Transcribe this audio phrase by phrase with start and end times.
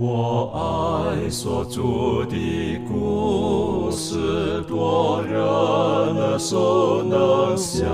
[0.00, 7.84] 我爱所著的故事，多人耳熟能详，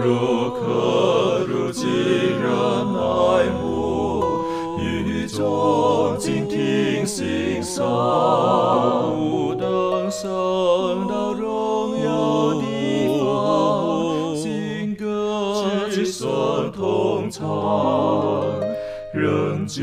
[0.00, 2.48] 如可如今人
[2.94, 4.22] 爱慕，
[4.78, 7.84] 语中静听欣赏，
[9.18, 12.62] 不等升到荣耀的
[13.18, 17.44] 方，新歌齐声同唱。
[19.12, 19.82] 仍旧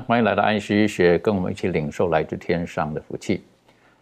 [0.00, 3.42] 欢迎来到安息医学，跟我们一起领受来自天上的福气。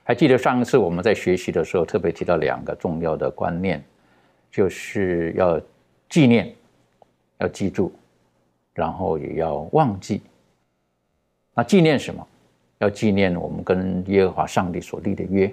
[0.04, 3.82] 还记得上一次我们在学习的时候，特别提到两个重要的观念，
[4.50, 5.60] 就是要
[6.08, 6.54] 纪念，
[7.38, 7.92] 要记住，
[8.74, 10.22] 然后也要忘记。
[11.54, 12.26] 那纪念什么？
[12.78, 15.52] 要纪念我们跟耶和华上帝所立的约，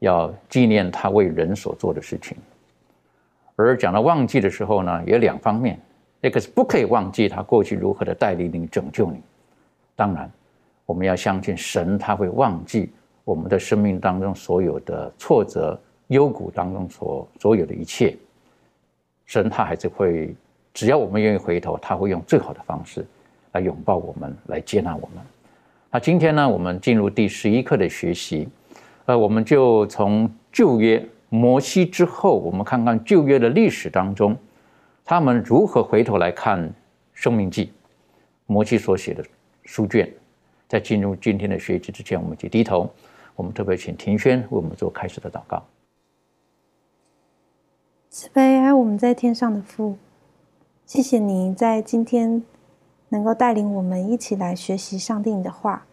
[0.00, 2.36] 要纪念他为人所做的事情。
[3.56, 5.78] 而讲到忘记的时候呢，也两方面。
[6.20, 9.20] 那个是不可以忘记他过去如何的带领你、拯救你。
[9.96, 10.30] 当然，
[10.84, 12.90] 我们要相信神，他会忘记
[13.24, 18.14] 我们的生命当中所有的挫折、幽谷当中所所有的一切。
[19.24, 20.34] 神他还是会，
[20.74, 23.06] 只要我们愿意回头，他会用最好的方式
[23.52, 25.24] 来拥抱我们，来接纳我们。
[25.90, 28.46] 那今天呢，我们进入第十一课的学习，
[29.06, 34.36] 呃，我们就从旧约摩西之后，我们看看旧约的历史当中。
[35.10, 36.68] 他们如何回头来看
[37.12, 37.66] 《生命记》
[38.46, 39.24] 摩西所写的
[39.64, 40.08] 书卷？
[40.68, 42.88] 在进入今天的学习之前，我们就低头。
[43.34, 45.64] 我们特别请庭轩为我们做开始的祷告。
[48.08, 49.96] 慈悲爱我们在天上的父，
[50.86, 52.44] 谢谢你在今天
[53.08, 55.84] 能够带领我们一起来学习上帝的话。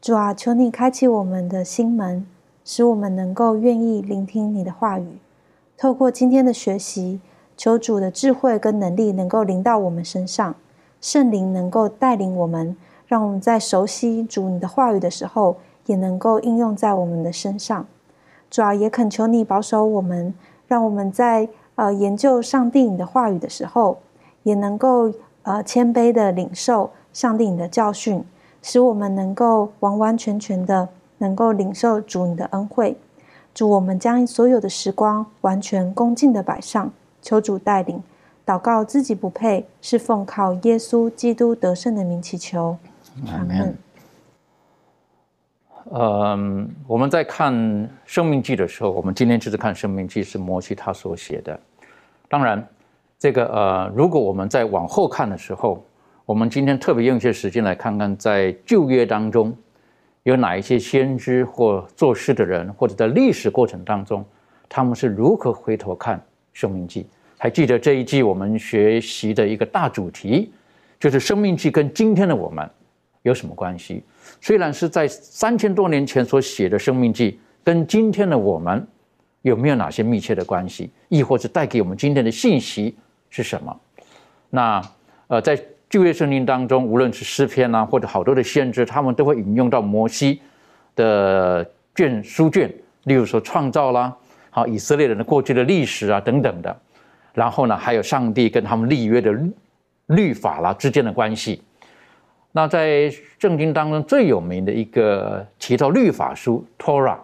[0.00, 2.26] 主啊，求你开启我们的心门，
[2.64, 5.18] 使我们能够愿意聆听你的话语。
[5.76, 7.20] 透过今天的学习。
[7.56, 10.54] 求主的智慧跟能力能够临到我们身上，
[11.00, 12.76] 圣灵能够带领我们，
[13.06, 15.56] 让我们在熟悉主你的话语的时候，
[15.86, 17.86] 也能够应用在我们的身上。
[18.50, 20.34] 主要也恳求你保守我们，
[20.66, 23.98] 让我们在呃研究上帝你的话语的时候，
[24.42, 28.24] 也能够呃谦卑的领受上帝你的教训，
[28.62, 30.88] 使我们能够完完全全的
[31.18, 32.96] 能够领受主你的恩惠。
[33.52, 36.90] 主，我们将所有的时光完全恭敬的摆上。
[37.24, 38.00] 求主带领，
[38.44, 42.76] 祷告自己不配，是奉靠耶稣基督得胜的名祈求。
[43.26, 43.74] 阿门。
[45.90, 47.54] 嗯，我们在看
[48.04, 51.58] 《生命记》的时候，我们今天就是看《生命记》是摩西他所写的。
[52.28, 52.66] 当然，
[53.18, 55.82] 这个呃，如果我们在往后看的时候，
[56.26, 59.54] 我们今天特别用一些时间来看看，在旧约当中
[60.24, 64.24] 有哪一些先知或做事的人，或者在历史过程当中，
[64.68, 66.20] 他们是如何回头看。
[66.54, 67.06] 生命记，
[67.36, 70.50] 还记得这一季我们学习的一个大主题，
[70.98, 72.66] 就是生命记跟今天的我们
[73.22, 74.02] 有什么关系？
[74.40, 78.86] 虽然是在三千多年前所写的生命记，跟今天的我们
[79.42, 80.90] 有没有哪些密切的关系？
[81.08, 82.96] 亦或是带给我们今天的信息
[83.28, 83.76] 是什么？
[84.48, 84.80] 那
[85.26, 85.60] 呃，在
[85.90, 90.40] 旧约圣经当中，无论是诗篇啊，或者好多的先知，他们都会引用到摩西
[90.94, 92.72] 的卷书卷，
[93.04, 94.16] 例如说创造啦。
[94.56, 96.76] 好，以色列人的过去的历史啊，等等的，
[97.32, 99.36] 然后呢，还有上帝跟他们立约的
[100.06, 101.60] 律法啦之间的关系。
[102.52, 103.10] 那在
[103.40, 107.16] 圣经当中最有名的一个提到律法书《Torah》，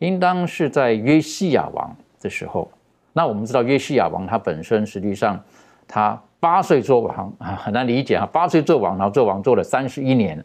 [0.00, 2.70] 应当是在约西亚王的时候。
[3.14, 5.42] 那我们知道约西亚王他本身实际上
[5.88, 10.44] 他八岁做王啊，很难理解啊，八岁做王，然后做王做了三十一年。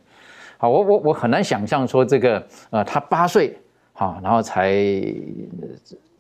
[0.58, 3.60] 好，我我我很难想象说这个呃，他八岁。
[4.02, 4.74] 啊，然后才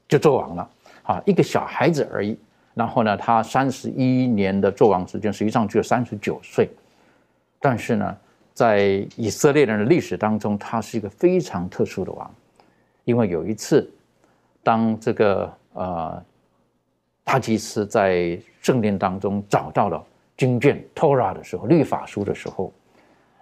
[0.07, 0.69] 就做王了，
[1.01, 2.37] 啊，一个小孩子而已。
[2.75, 6.69] 然后呢，他三十一年的做王时间，实际上只有三十九岁。
[7.59, 8.15] 但是呢，
[8.53, 12.31] 在以色列人的历史当中，他是一个非常特殊的王，
[13.03, 13.91] 因为有一次，
[14.61, 16.23] 当这个呃
[17.23, 20.05] 大祭司在圣殿当中找到了
[20.37, 22.71] 经卷 Torah 的时候，律法书的时候，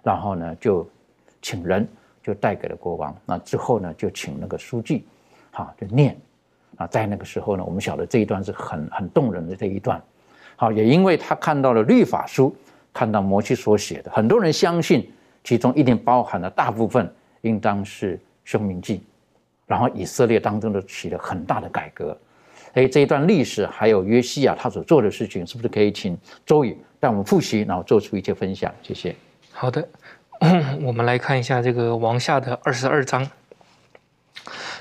[0.02, 0.88] 然后呢，就
[1.42, 1.86] 请人。
[2.22, 3.16] 就带给了国王。
[3.24, 5.04] 那之后呢，就请那个书记，
[5.52, 6.16] 哈，就念。
[6.76, 10.02] 啊，在那个时候呢，我们晓得这一段是很很动人的这一段。
[10.56, 12.56] 好，也因为他看到了律法书，
[12.92, 15.10] 看到摩西所写的，很多人相信
[15.44, 17.12] 其中一定包含了大部分
[17.42, 19.02] 应当是生命记，
[19.66, 22.16] 然后以色列当中的起了很大的改革。
[22.72, 28.72] 哎，这一段历史还有约西亚他所做的事情，是不是可以请周宇带我们复习，然后做出一些分享？
[28.82, 29.14] 谢谢。
[29.52, 29.86] 好的，
[30.82, 33.28] 我们来看一下这个王下的二十二章。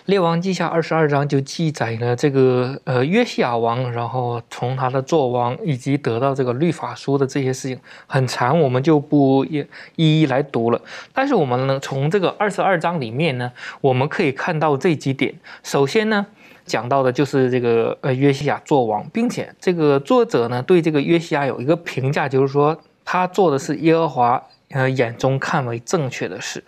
[0.05, 7.77] 列王记下二十二章就记载了这个呃约西亚王，然后从他的作王以及得到这个律法书的这些事情
[8.07, 9.65] 很长，我们就不一
[9.97, 10.81] 一一来读了。
[11.13, 13.51] 但是我们呢，从这个二十二章里面呢，
[13.81, 15.35] 我们可以看到这几点。
[15.61, 16.25] 首先呢，
[16.65, 26.63] 讲到的就是这个呃约西亚作王，并且这个作者呢对这个约西亚有一个评价，就是说他做的是耶和华呃眼中看为正确的事。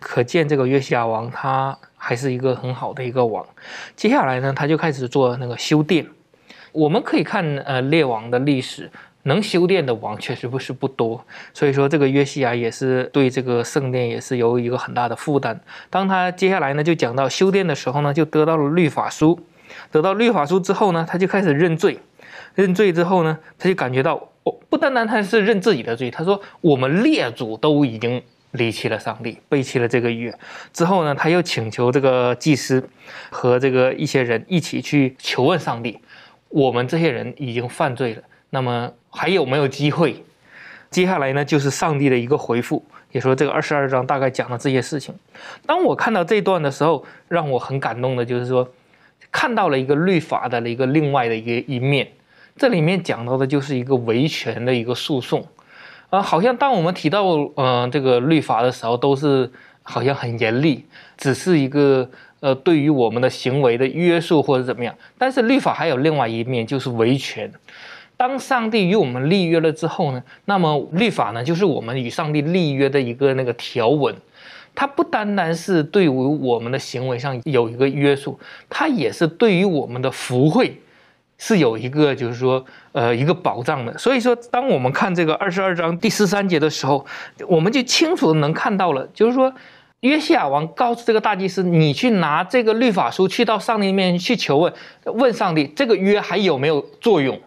[0.00, 1.78] 可见这个约西亚王他。
[1.98, 3.44] 还是一个很好的一个王。
[3.96, 6.06] 接下来呢，他就开始做那个修殿。
[6.70, 8.88] 我们可以看，呃，列王的历史，
[9.24, 11.26] 能修殿的王确实不是不多。
[11.52, 15.58] 所以说，这个约西亚也是对这个圣殿也是有一个很大的负担。
[15.90, 19.40] 当他接下来呢，就讲到修殿的时候呢，就得到了律法书。
[19.90, 21.98] 得到律法书之后呢，他就开始认罪。
[22.54, 28.22] 认罪之后呢，他就感觉到，哦，不单单他是认自己的罪，他说我们列祖都已经。
[28.52, 30.32] 离弃了上帝，背弃了这个约
[30.72, 32.82] 之后呢，他又请求这个祭司
[33.28, 36.00] 和这个一些人一起去求问上帝：
[36.48, 40.24] 我们这些人已经犯罪了，那么还有没有机会？
[40.90, 42.82] 接下来呢，就是上帝的一个回复，
[43.12, 45.14] 也说这个二十二章大概讲了这些事情。
[45.66, 48.66] 当我看到这段的时候，让我很感动的就是说，
[49.30, 52.08] 看到了一个律法的一个另外的一个一面。
[52.56, 55.46] 这里面讲到的就是一个维权的一个诉讼。
[56.08, 57.24] 啊，好像当我们提到
[57.56, 59.50] 嗯这个律法的时候，都是
[59.82, 60.84] 好像很严厉，
[61.18, 62.08] 只是一个
[62.40, 64.94] 呃对于我们的行为的约束或者怎么样。
[65.18, 67.50] 但是律法还有另外一面，就是维权。
[68.16, 74.14] 当上帝与我们立约了之后呢，那么律法呢，就是我们与上帝立约的一个那个条文。
[74.74, 78.38] 它不单单是对于我们的行为上有一个约束，
[78.70, 80.80] 它也是对于我们的福惠。
[81.38, 83.96] 是有一个，就是说，呃，一个保障的。
[83.98, 87.04] 所以说，当我们看这个二十二章第十三节的时候，
[87.46, 89.52] 我们就清楚的能看到了，就是说，
[90.00, 94.72] 约西亚王告诉这个大祭司：“你去拿这个律法书，去到上帝面前去求问，
[95.04, 97.40] 问上帝这个约还有没有作用。”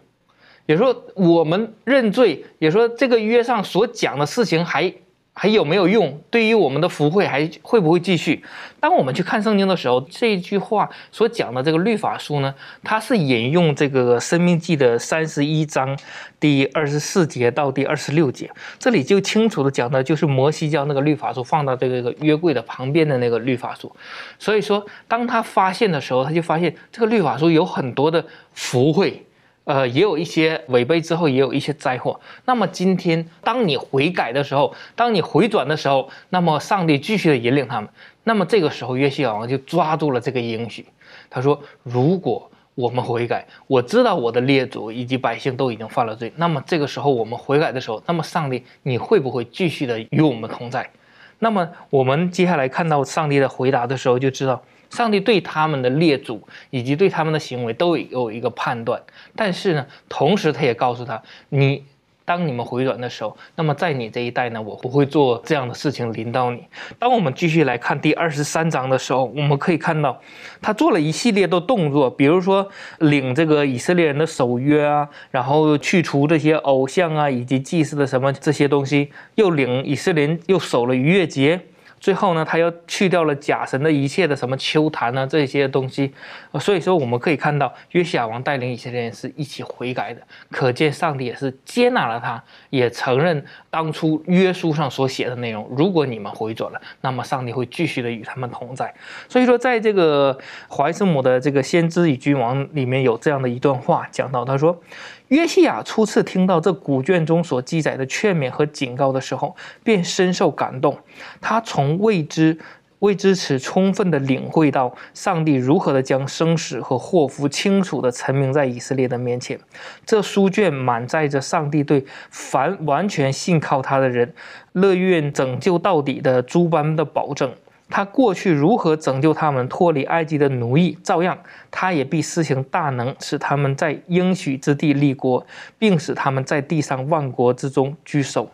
[0.68, 4.94] 也说我们认罪，也说这个约上所讲的事情还。
[5.42, 6.20] 还有没有用？
[6.30, 8.44] 对于我们的福慧还会不会继续？
[8.78, 12.54] 当我们去看圣经的时候，这句话所讲的这个律法书呢，
[12.84, 15.98] 它是引用这个《生命记》的三十一章
[16.42, 23.90] 第二十四节到第二十六节，这里就清楚的讲的就是摩西将那个律法书放到这个约柜的旁边的那个律法书。
[24.38, 29.26] 所以说，当他发现的时候，他就发现这个律法书有很多的福慧。
[29.69, 32.19] 呃，也有一些违背之后，也有一些灾祸。
[32.45, 37.88] 那么今天，当你悔改的时候，当你回转的时候，那么上帝继续的引领他们。
[38.24, 40.88] 那么这个时候，约西亚王就抓住了这个应许。
[41.30, 46.33] 他说：“如果我们悔改，我知道我的列祖以及百姓都已经犯了罪。
[46.36, 50.89] 那么这个时候，我们悔改的时候，那么上帝你会不会继续的与我们同在？
[51.38, 54.60] 那么我们接下来看到上帝的回答的时候，就知道。”
[54.90, 59.02] 上帝对他们的列祖以及对他们的行为都有一个判断，
[59.36, 61.84] 但是呢，同时他也告诉他，你
[62.26, 66.64] 当你们回转的时候，那么在你这一代呢，我不会做这样的事情临到你。
[67.00, 70.22] 当我们继续来看第二十三章的时候，我们可以看到，
[70.62, 72.68] 他做了一系列的动作，比如说
[73.00, 81.60] 领这个以色列人的守约啊，然后去除这些偶像啊，以及祭祀的什么这些东西，又领以色列人又守了逾越节。
[82.00, 86.14] 最后呢，他又去掉了假神的一切的什么秋坛啊这些东西，
[86.60, 95.68] 所以说我们可以看到约西亚王带领以色列人是一起悔改的，可见上帝也是接纳了他，也承认当初约书上所写的内容。
[95.78, 98.94] 如果你们回转了，那么上帝会继续的与他们同在。
[99.28, 100.38] 所以说，在这个
[100.69, 104.81] 怀斯姆的这个先知与君王里面有这样的一段话讲到，他说。
[105.30, 110.97] 约西亚初次听到这古卷中所记载的劝勉和警告的时候，便深受感动。
[111.40, 112.57] 他从未知、
[113.00, 119.60] 为支持充分的领会到上帝如何的将生死和祸福清楚的陈明在以色列的面前。
[120.06, 124.34] 这书卷满载着上帝对凡完全信靠他的人，
[124.74, 127.52] 乐愿拯救到底的诸般的保证。
[127.92, 131.36] 他过去如何拯救他们脱离埃及的奴役，照样
[131.72, 135.44] 他也必施行大能，使他们在应许之地立国，
[135.80, 138.52] 并使他们在地上万国之中居首。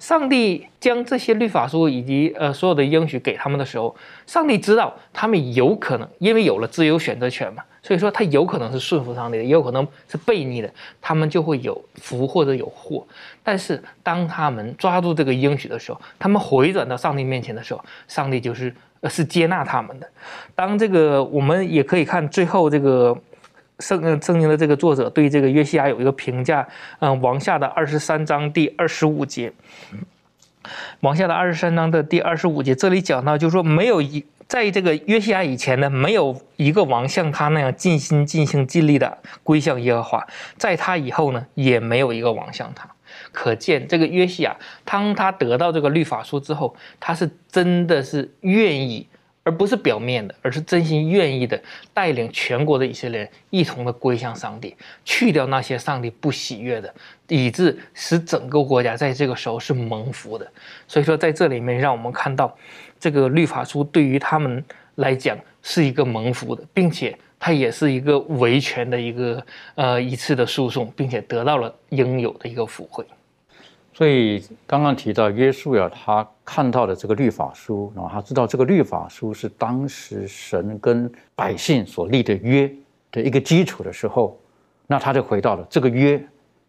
[0.00, 3.94] 上帝将这些律法书以及呃所有的应许给他们的时候，
[4.26, 13.06] 上帝知道他们有可能因为有了自由选择权嘛，所以说他有可能是顺服上帝的，也有可能是悖逆的，他们就会有福或者有祸。
[13.44, 20.08] 但是当他们抓住这个应许的时候，他们回转到上帝面前的时候，上帝就是呃是接纳他们的。
[20.54, 23.16] 当这个我们也可以看最后这个。
[23.80, 26.68] 圣圣经的这个作者对这个约西亚有一个评价，
[27.00, 29.52] 嗯，王下的二十三章第二十五节，
[31.00, 42.88] 王下的二十三章的第二十五节，这里讲到就是说，没有一在这个约西亚以前呢，没有一个王像他那样尽心尽心尽力的归向耶和华，在他以后呢，也没有一个王像他。
[43.32, 49.08] 可见这个约西亚，当他得到这个律法书之后，他是真的是愿意。
[49.50, 51.60] 而不是表面的，而是真心愿意的
[51.92, 56.94] 带领全国的以色列人一同的归向上帝，去掉那些上帝不喜悦的，
[57.26, 60.46] 以致使整个国家在这个时候是蒙福的。
[60.86, 62.56] 所以说，在这里面让我们看到，
[63.00, 64.64] 这个律法书对于他们
[64.94, 73.04] 来讲是一个蒙福的，并且它也是一个维权的一个呃一次的诉讼，并且得到了应有的一个福惠。
[74.00, 82.72] 所以刚刚提到约书亚，他看到的这个律法书，然后他知道这个律法书是当时神跟百姓所立的约
[83.12, 84.40] 的一个基础的时候，
[84.86, 86.18] 那他就回到了这个约，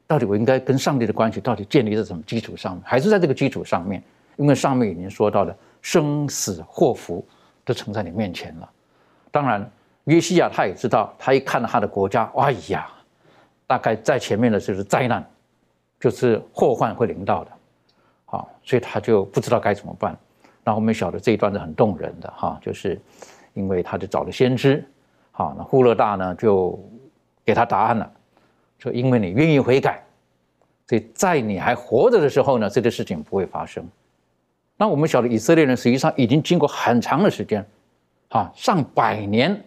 [0.05, 2.81] 到底我应该跟上帝的关系到底建立在什么基础上面？
[2.85, 4.03] 还是在这个基础上面？
[4.35, 7.25] 因为上面已经说到了生死祸福
[7.63, 8.69] 都呈在你面前了。
[9.31, 9.71] 当然，
[10.03, 12.89] 约西亚他也知道，他一看到他的国家，哎呀，
[13.65, 15.25] 大概在前面的就是灾难。
[16.01, 17.51] 就是祸患会临到的，
[18.25, 20.17] 好，所以他就不知道该怎么办。
[20.63, 23.00] 那我们晓得这一段是很动人的哈，就是
[23.53, 24.84] 因为他就找了先知，
[25.31, 26.77] 好，那呼勒大呢就
[27.46, 28.12] 给他答案了，
[28.79, 30.03] 说因为你愿意悔改，
[30.88, 33.88] 所以在你还活着的时候呢，这个事情不会发生。
[34.77, 37.63] 那我们晓得以色列人实际上已经经过很长的时间，
[38.31, 39.63] 哈，上百年。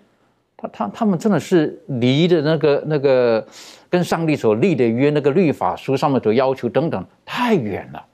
[0.73, 3.47] 他他们真的是离的那个那个
[3.91, 8.05] 跟上帝所立的约那个律法书上面的要求等等太远了，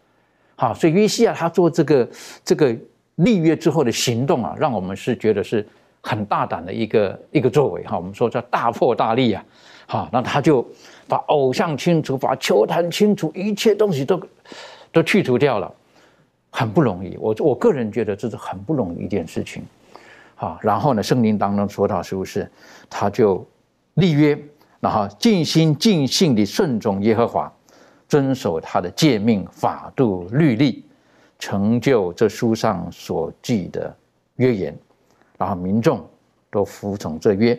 [0.57, 2.09] 好，所以约西亚他做这个
[2.45, 2.77] 这个
[3.17, 5.67] 立约之后的行动啊，让我们是觉得是
[6.01, 7.97] 很大胆的一个一个作为哈。
[7.97, 9.45] 我们说叫大破大立啊，
[9.87, 10.67] 好，那他就
[11.09, 14.21] 把偶像清除，把球坛清除，一切东西都
[14.93, 15.73] 都去除掉了，
[16.51, 17.17] 很不容易。
[17.19, 19.63] 我我个人觉得这是很不容易一件事情。
[20.41, 21.03] 啊，然后呢？
[21.03, 22.51] 圣经当中说到，是不是
[22.89, 23.47] 他就
[23.95, 24.39] 立约，
[24.81, 27.53] 然后尽心尽性地顺从耶和华，
[28.09, 30.83] 遵守他的诫命、法度、律例，
[31.39, 33.95] 成就这书上所记的
[34.37, 34.75] 约言，
[35.37, 36.03] 然后民众
[36.51, 37.59] 都服从这约。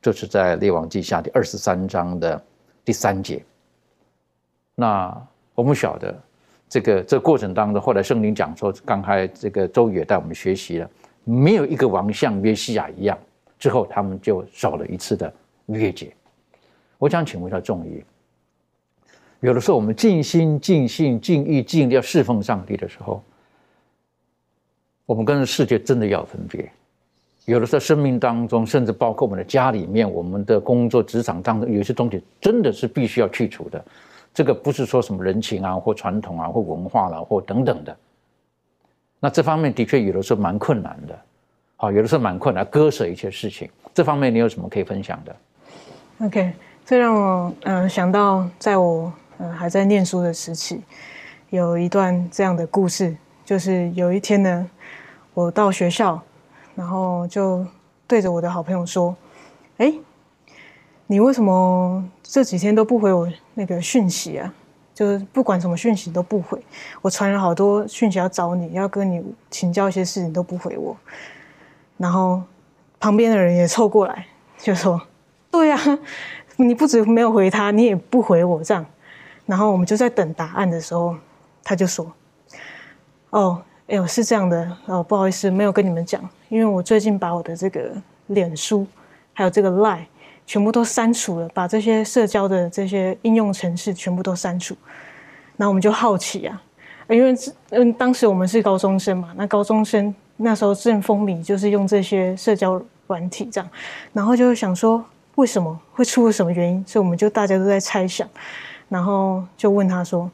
[0.00, 2.40] 这是在列王记下第二十三章的
[2.84, 3.44] 第三节。
[4.76, 5.20] 那
[5.56, 6.16] 我们晓得
[6.68, 10.88] 这个这过程当中，后来圣灵讲说，刚才这个周宇带我们学习了。
[11.24, 13.18] 没有一个王像约西亚一样，
[13.58, 15.32] 之后他们就少了一次的
[15.66, 16.12] 约节。
[16.98, 18.02] 我想请问一下众议，
[19.40, 23.22] 有的时候我们尽心尽性尽意尽力要侍奉上帝的时候，
[25.06, 26.70] 我们跟世界真的要分别。
[27.46, 33.84] 有的时候生命当中，甚至包括我们的家里面、我们的工作职场当中，有些东西真的是必须要去除的。
[34.32, 37.96] 这个不是说什么人情啊，或传统啊，或文化了，或等等的。
[39.20, 41.18] 那这方面的确有的时候蛮困难的，
[41.76, 43.70] 好，有的时候蛮困难，割舍一些事情。
[43.92, 45.36] 这方面你有什么可以分享的
[46.24, 46.52] ？OK，
[46.86, 50.80] 这让我嗯想到，在我嗯还在念书的时期，
[51.50, 54.70] 有一段这样的故事，就是有一天呢，
[55.34, 56.20] 我到学校，
[56.74, 57.66] 然后就
[58.06, 59.14] 对着我的好朋友说
[59.76, 59.92] ：“哎，
[61.06, 64.54] 你为什么这几天都不回我那个讯息啊？”
[65.00, 66.62] 就是不管什么讯息都不回，
[67.00, 70.94] 我传了好多讯息要找你，要跟你请教一些事情都不回我，
[71.96, 72.42] 然后
[72.98, 74.26] 旁边的人也凑过来
[74.58, 75.00] 就说
[75.50, 75.78] ：“对呀，
[76.56, 78.84] 你不止没有回他，你也不回我这样。”
[79.46, 81.16] 然后我们就在等答案的时候，
[81.64, 82.12] 他就说
[83.30, 87.90] ：“哦，哎呦是这样的哦，不好意思，没有跟你们讲，因为我最近把我的这个
[88.26, 88.86] 脸书
[89.32, 90.04] 还有这个 Line。”
[90.50, 94.76] 全部都删除了，把这些社交的这些应用程式全部都删除。
[95.56, 96.60] 然后我们就好奇啊，
[97.08, 97.32] 因为
[97.68, 103.70] 嗯，当时我们是高中生嘛，那高中生那时候正风靡，就是用这些社交软体这样，
[104.12, 105.04] 然后就想说
[105.36, 108.28] 为什么会出了什么原因，所以我们就大家都在猜想，
[108.88, 110.28] 然后就问他说：“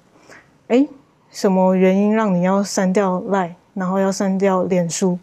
[0.69, 0.89] 哎，
[1.31, 5.19] 什么原因让你要删掉 Line，然后要删掉脸书？”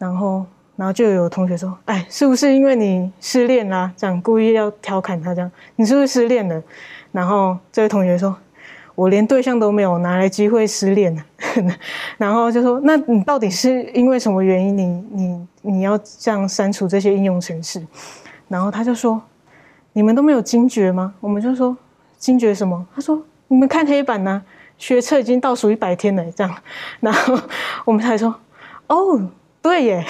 [0.00, 0.46] 然后。
[0.78, 3.92] 然后就有同学说：“哎，是不是因为你失恋啦？
[3.96, 6.62] 这样故意要调侃他这样，你是不是失恋了？”
[7.10, 8.36] 然后这位同学说
[8.94, 11.24] ：“我连对象都没有，哪来机会失恋呢？
[12.16, 17.84] 然后就说，那你到底是因为什么原因，你你你要这样删除这些应用程式？
[18.46, 19.20] 然后他就说，
[19.94, 21.12] 你们都没有惊觉吗？
[21.18, 21.76] 我们就说
[22.18, 22.86] 惊觉什么？
[22.94, 24.40] 他说，你们看黑板呢，
[24.76, 26.54] 学测已经倒数一百天了，这样。
[27.00, 27.36] 然后
[27.84, 28.32] 我们才说，
[28.86, 29.28] 哦。
[29.60, 30.04] 对耶，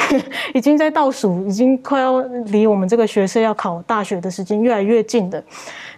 [0.55, 5.43] 已经在倒数，已经快要离我们这个学生要考大学的时间越来越近的。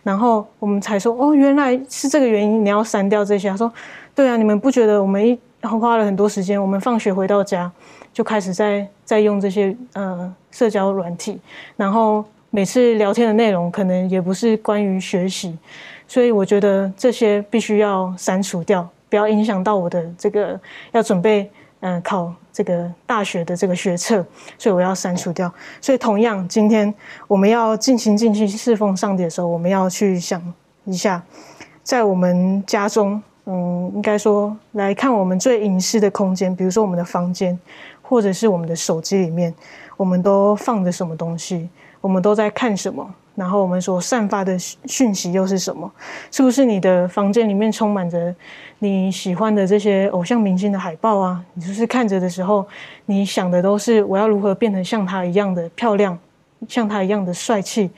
[0.03, 3.51] 然后我们才说，哦，原来是这个原因，你要删掉这些。
[3.51, 3.71] 他说，
[4.15, 6.61] 对啊，你们不觉得我们一花了很多时间？
[6.61, 7.71] 我们放学回到家
[8.13, 11.39] 就开始在在用这些呃社交软体，
[11.77, 15.59] 然后每次聊天的内容可能也不是关于学习，
[16.07, 20.59] 所以我觉得这些必须要删除掉，不要影响到我的这个
[20.93, 21.51] 要准备。
[21.81, 24.25] 嗯，考这个大学的这个学测，
[24.59, 25.53] 所以我要删除掉。
[25.81, 26.93] 所以同样，今天
[27.27, 30.41] 我们要进行进去侍奉上帝的时候，我们要去想
[30.85, 31.23] 一下，
[31.83, 37.59] 在我们家中，嗯，应该说来看我们最隐私的空间，比如说我们的房间，
[38.03, 39.55] 或者是我们的手机里面，
[39.97, 41.71] 我们都放着什么东西？
[42.03, 43.15] 我们都在看什么？
[43.37, 45.91] 然后我们所散发的讯息又是什么？
[46.31, 48.35] 是不是你的房间里面充满着
[48.83, 51.45] 你喜欢的这些偶像明星的海报啊？
[51.53, 52.67] 你就是看着的时候，
[53.05, 56.19] 你想的都是我要如何变成像他一样的漂亮，
[56.67, 57.91] 像他一样的帅气，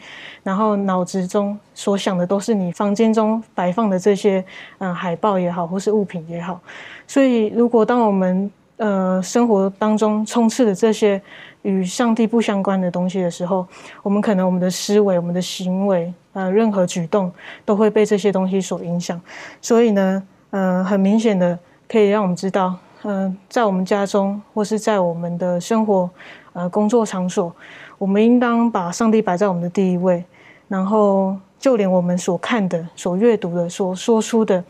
[0.42, 4.44] 然后脑子中所想的都是你房间中摆放的这些
[4.78, 6.60] 嗯海报也好，或是物品也好。
[7.06, 11.22] 所以，如果当我们呃生活当中充斥的这些，
[11.62, 13.64] 与上帝不相关的东西的时候，
[14.02, 17.32] 我们可能我们的思维、我们的行为，呃，任何举动
[17.64, 19.20] 都会被这些东西所影响。
[19.60, 20.20] 所以呢，
[20.52, 26.08] 呃，很明显的可以让我们知道，嗯，在我们家中或是在我们的生活、
[26.52, 27.54] 呃，工作场所，
[27.98, 30.22] 我们应当把上帝摆在我们的第一位。
[30.68, 34.62] 然后，就连我们所看的、所阅读的、所说出的，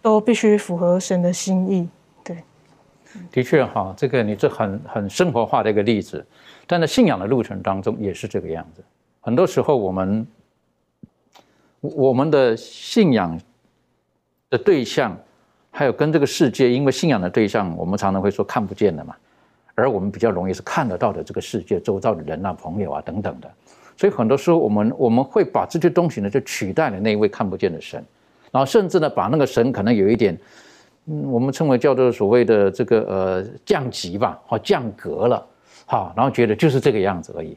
[0.00, 1.88] 都必须符合神的心意。
[2.24, 2.36] 对
[3.30, 6.24] 的确哈，这个你这很很生活化的一个例子，
[6.66, 8.82] 但在信仰的路程当中也是这个样子。
[9.20, 10.26] 很多时候我们
[11.80, 13.38] 我们的信仰
[14.48, 15.14] 的对象，
[15.70, 19.14] 还有跟这个世界，因为信仰的对象，我们常常会说看不见的嘛，
[19.74, 23.50] 而我们比较容易是看得到的这个世界，周遭的人啊、朋友啊等等的。
[23.96, 28.04] 所以很多时候我们我们会把这些东西呢，就取代了那一位看不见的神，
[28.50, 30.38] 然后甚至呢，把那个神可能有一点。
[31.06, 35.46] 嗯，我们称为叫做所谓的这个呃降级吧，或降格了，
[35.86, 37.56] 好，然后觉得就是这个样子而已。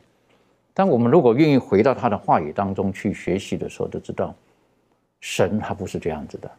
[0.73, 4.33] 但我们如果愿意回到他的话语当中去学习的时候，就知道
[5.19, 6.49] 神他不是这样子的。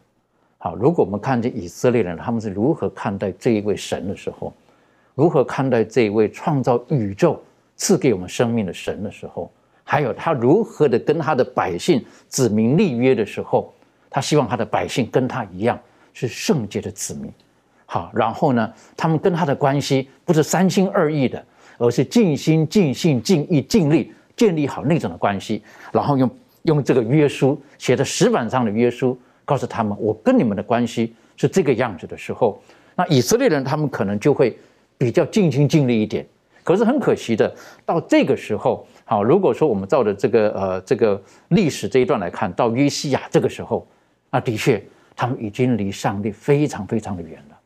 [0.65, 4.51] 好，如果我们看见以色列人他们是如何看待这一位神的时候，
[5.13, 7.39] 如何看待这一位创造宇宙、
[7.75, 9.51] 赐给我们生命的神的时候，
[9.83, 13.71] 还有他如何的跟他的百姓子民立约的时候，
[14.09, 15.79] 他希望他的百姓跟他一样。
[16.13, 17.31] 是圣洁的子民，
[17.85, 21.45] 好，然后呢，他们跟他的关系不是三心二意的，
[21.77, 26.27] 而是尽心、尽性、尽意、尽力建立好那种的关系，然后用
[26.63, 32.61] 用这个约书写在石板上的约书，告诉他们，我跟你们的关系是这个样子的时候，
[32.95, 34.57] 那以色列人他们可能就会
[34.97, 36.27] 比较尽心尽力一点。
[36.63, 37.55] 可是很可惜的，
[37.85, 43.87] 到这个时候，好，如果说我们照着这个呃这个历史这一段来看，到约西亚这个时候，
[44.29, 44.83] 那的确。
[45.17, 47.57] 他们已经离上帝非常非常的远了，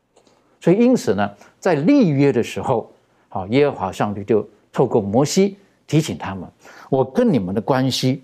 [0.61, 1.27] 所以因此呢，
[1.59, 2.93] 在立约的时候，
[3.27, 6.47] 好，耶和华上帝就透过摩西提醒他们：
[6.91, 8.23] 我跟你们的关系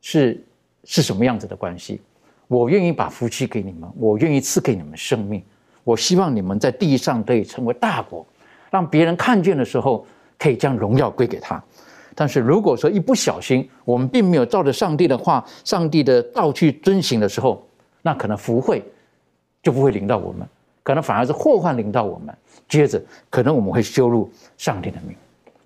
[0.00, 0.42] 是
[0.84, 2.00] 是什么样子的关系？
[2.48, 5.42] 我愿意把夫妻给你们，我愿意赐给你们生命，
[5.84, 8.26] 我希望你们在地上可以成为大国，
[8.70, 10.04] 让别人看见的时候
[10.38, 11.62] 可以将荣耀归给他。
[12.14, 17.64] 但是如果说一不小心，我们并没有照着上帝的话、上帝的道去遵行的时候，
[18.02, 18.82] 那可能福慧
[19.62, 20.46] 就不会临到我们，
[20.82, 22.36] 可能反而是祸患临到我们。
[22.68, 25.16] 接着，可能我们会羞辱上帝的名。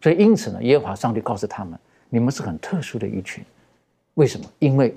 [0.03, 1.79] 所以，因此呢，耶和华上帝告诉他们：
[2.11, 3.43] 你们是很特殊的一群。
[4.15, 4.47] 为什么？
[4.59, 4.95] 因为，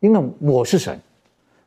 [0.00, 1.00] 因为我是神。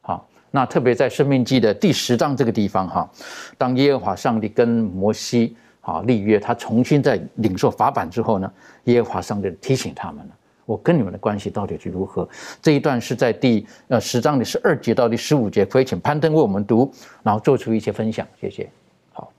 [0.02, 3.10] 好，那特别在生命记的第十章这个地方哈，
[3.58, 5.56] 当耶和华上帝跟摩西。
[5.82, 10.32] 啊，立约，他重新在领受法版之后呢，耶和华上帝提醒他们了：
[10.68, 12.30] 我跟你们的关系到底是如何？
[12.62, 18.28] 这一段是在第呃十章的十二节到第十五节，可以请攀登为我们读，然后做出一些分享。
[18.40, 18.70] 谢谢。
[19.12, 19.34] 好，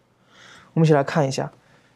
[0.75, 1.49] 我们一起来看一下，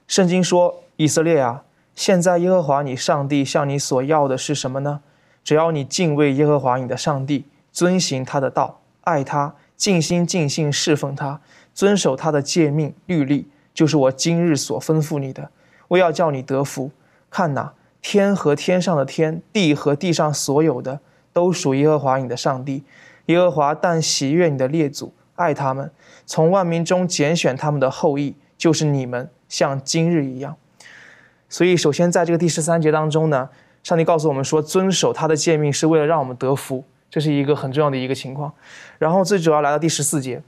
[0.07, 1.65] 圣经说：以色列啊，
[1.97, 5.01] 现在耶和华你上帝向你所要的是什么呢？
[5.47, 11.41] 只要你敬畏耶和华你的上帝，遵行他的道，爱他，尽心尽性侍奉他，
[11.73, 13.47] 遵守他的诫命律例。
[13.73, 15.49] 就是我今日所吩咐你的，
[15.87, 16.91] 我要叫你得福。
[17.31, 20.99] 看哪，天和天上的天，地和地上所有的，
[21.33, 22.83] 都属耶和华你的上帝。
[23.27, 25.93] 耶和华但喜悦你的列祖，爱他们，
[26.25, 30.57] 从万民中拣选他们的后裔，就是你们，像今日一样。
[31.49, 33.49] 所以，首先在这个第十三节当中呢，
[33.87, 38.53] 上帝告诉我们说，遵守他的诫命是为了让我们得福，这是一个很重要的一个情况。
[38.99, 40.43] 然后，最主要来到第十四节。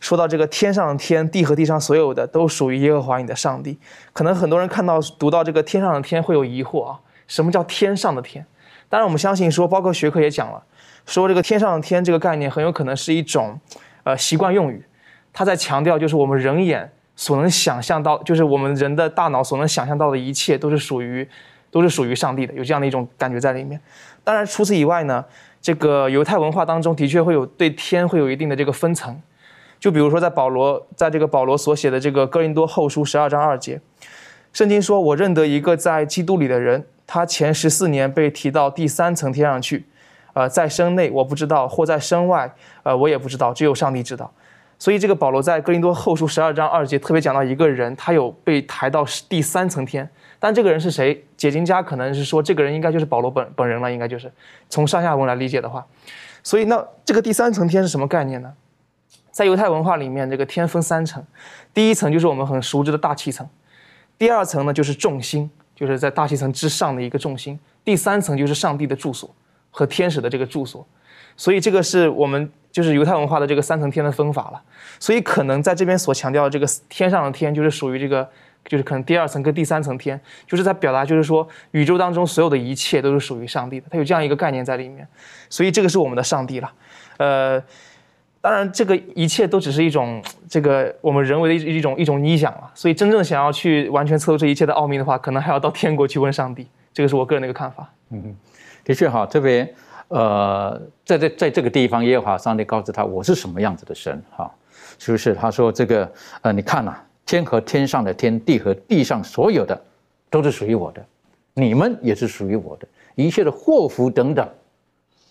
[0.00, 3.78] 说到这个天上的天，地和地上所有的都属于耶和华你的上帝。
[4.14, 8.46] 可能很多人看到读到这个天上的天会有疑惑啊，什么叫天上的天？
[8.88, 10.62] 当然我们相信说，包括学科也讲了，
[11.04, 13.60] 说这个天上的天这个概念很有可能是一种，
[14.04, 14.82] 呃习惯用语，
[15.34, 21.28] 他在强调就是我们人眼所能想象到，就是我们人的大脑所能想象到的一切都是属于，
[21.70, 23.80] 都是属于上帝的，有这样的一种感觉在里面。
[24.24, 25.24] 当然除此以外呢，
[25.60, 29.20] 这个犹太文化当中的确会有对天会有一定的这个分层。
[29.80, 33.80] 就比如说，在保罗在这个保罗所写的这个哥林多后书十二章二节，
[34.52, 39.86] 圣经说：“我认得一个在基督里的人，他前十四年被提到第三层天上去，
[40.32, 42.52] 呃，在身内我不知道，或在身外，
[42.82, 44.28] 呃，我也不知道，只有上帝知道。”
[44.80, 50.08] 所以，这个保罗在哥林多后书十二章二节特别讲到一个人，他有被抬到第三层天，
[50.40, 51.24] 但这个人是谁？
[51.38, 54.30] 解经家可能是说，这个人应该就是保罗本本人了，应该就是
[54.68, 55.86] 从上下文来理解的话。
[56.42, 58.52] 所以，那这个第三层天是什么概念呢？
[59.30, 61.24] 在犹太文化里面，这个天分三层，
[61.72, 63.48] 第一层就是我们很熟知的大气层，
[64.18, 69.32] 第二层呢就是重心，就是在大气层之上的一个重心，第三层就是上帝的住所
[69.70, 70.84] 和天使的这个住所，
[71.36, 74.60] 所以这个是我们就是犹太文化的这个三层天的分法了。
[74.98, 78.28] 所以可能在这边所强调的这个天上的天，就是属于这个，
[78.68, 85.04] 就是可能第二层跟第三层天，就是在表达就是说宇宙当中所有的一切都是属于上帝的，它有这样一个概念在里面，
[85.50, 86.72] 所以这个是我们的上帝了，
[87.16, 87.60] 呃。
[88.40, 92.70] 当然，这个一切都只是一种这个我们人为的一一种一种臆想了。
[92.72, 96.68] 所以，真正想要去完全测透这一切的奥秘的话，可能还要到天国去问上帝。
[96.94, 97.92] 这个是我个人的一个看法。
[98.10, 98.36] 嗯，
[98.84, 99.74] 的确哈，特别
[100.06, 104.48] 呃，在这在这个地方，耶和华上帝告知他：“我是什么样子的神？”哈，
[105.00, 105.34] 是不是？
[105.34, 106.10] 他说：“这个
[106.42, 106.96] 呃，你看呐，
[107.28, 109.78] 天和天上的天，地和地上所有的，
[110.30, 111.06] 都是属于我的，
[111.52, 114.48] 你们也是属于我的，一切的祸福等等，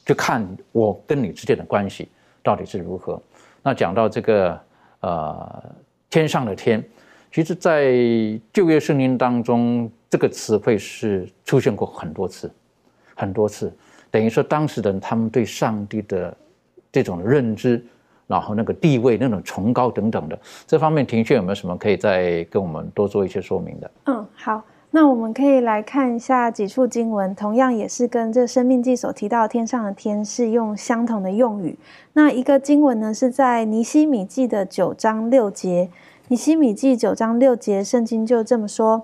[0.05, 2.07] 就看我跟你之间的关系。”
[2.43, 3.19] 到底是如何？
[3.63, 4.57] 那讲到这个
[4.99, 5.75] 呃
[6.07, 6.81] 天上的天，
[7.31, 7.91] 其实，在
[8.53, 12.49] 旧约圣经当中，这个词汇是出现过很多次，
[13.15, 13.75] 很多次。
[14.11, 16.37] 等于说，当时的人他们对上帝的
[16.91, 17.83] 这种认知，
[18.27, 20.37] 然后那个地位、那种崇高等等的
[20.67, 23.91] 这方面，庭轩有没有什么可以再跟我们多做一些说明的？
[24.05, 24.61] 嗯，好。
[24.89, 31.77] 那我们可以来看一下几处经文，同样也是跟这《生命记》所提到天上的天是用相同的用语。
[32.13, 35.89] 那一个经文呢，是在尼西米记的九章六节。
[36.29, 39.03] 尼西米记九章六节，圣经就这么说：“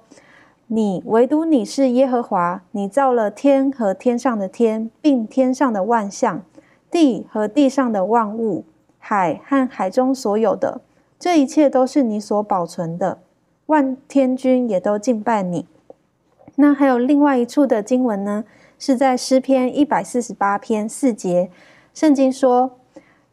[0.68, 6.42] 你唯独你是耶和华，你造了天和天上的天，并天上的万象，
[6.90, 8.64] 地和地上的万物，
[9.06, 10.80] 海和海中所有的，
[11.20, 13.20] 这一切都是你所保存的。
[13.66, 15.66] 万天君也都敬拜你。”
[16.56, 18.46] 那还有另外一处的经文呢，
[18.80, 21.50] 是在诗篇一百四十八篇四节，
[21.94, 22.78] 圣经说：“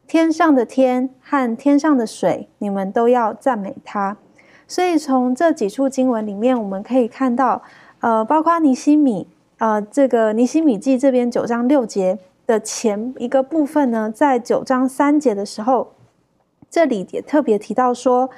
[0.08, 4.16] 天上的天和天上的水，你们都要赞美他。”
[4.66, 7.62] 所以从这几处经文里面，我们可以看到，
[8.00, 9.28] 呃，包括尼西米，
[9.58, 12.18] 呃，这个尼西米记这边九章六节
[12.50, 15.92] 的前一个部分呢，在九章三节的时候，
[16.68, 18.28] 这里也特别提到说，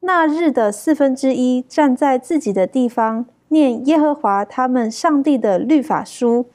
[0.00, 3.24] 那日的四分之一站在自己的地方。
[3.48, 6.46] 念耶和华他们上帝的律法书，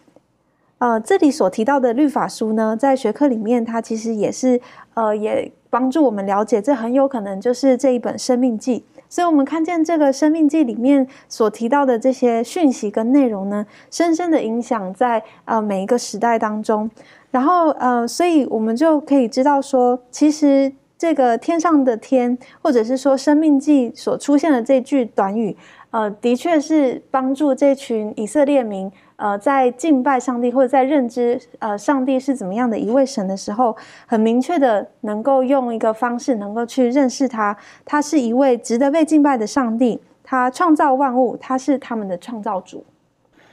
[0.79, 4.59] 呃，这里所提到的律法书呢，在学科里面，它其实也是
[4.93, 8.83] 呃，也帮助我们了解，这很有可能就是这一本生命记。
[9.11, 16.89] 所以，我们看见这个生命记里面所提到的这些讯息跟内容呢，深深的影响在呃每一个时代当中。
[17.29, 25.57] 然后呃，所以我们就可以知道说，其实这个天上的天，或者是说生命记所出现的这句短语。
[25.89, 28.89] 呃，的确是帮助这群以色列民，
[29.21, 37.55] 呃，在敬拜上帝或者在认知呃上帝是怎么样的一位神的时候，很明确的能够用一个方式能够去认识他，
[37.85, 42.83] 他是一位值得被敬拜的上帝，他创造万物，他是他们的创造主。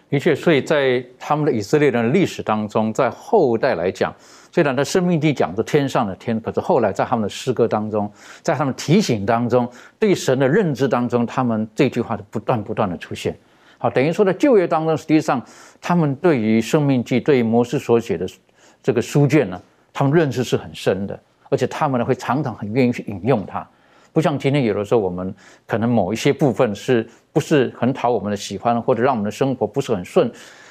[0.08, 4.14] 的确，所以在他们的以色列人的历史当中，在后代来讲。
[4.50, 13.36] 虽然他生命地讲着天上的天，可是后来在他们的诗歌当中，在他们提醒当中，对神的认知当中，他们这句话是不断不断的出现。
[13.78, 15.40] 好，等于说在旧约当中，实际上
[15.80, 18.26] 他们对于生命记、对于摩西所写的
[18.82, 19.60] 这个书卷呢，
[19.92, 23.66] 他们认识是很深的，而且他们呢会常常很愿意去引用它。
[24.12, 25.32] 不像今天有的时候，我们
[25.64, 30.28] 可能某一些部分是不是很讨我们的喜欢，或者让我们的生活不是很顺，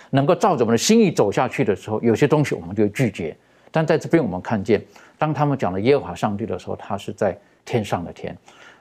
[0.10, 3.34] 能够照着我们的心意走下去的时候，有些东西我们就拒绝。
[3.72, 4.84] 但在这边我们看见，
[5.18, 8.36] 当他们讲了耶和华上帝的时候，他是在天上的天。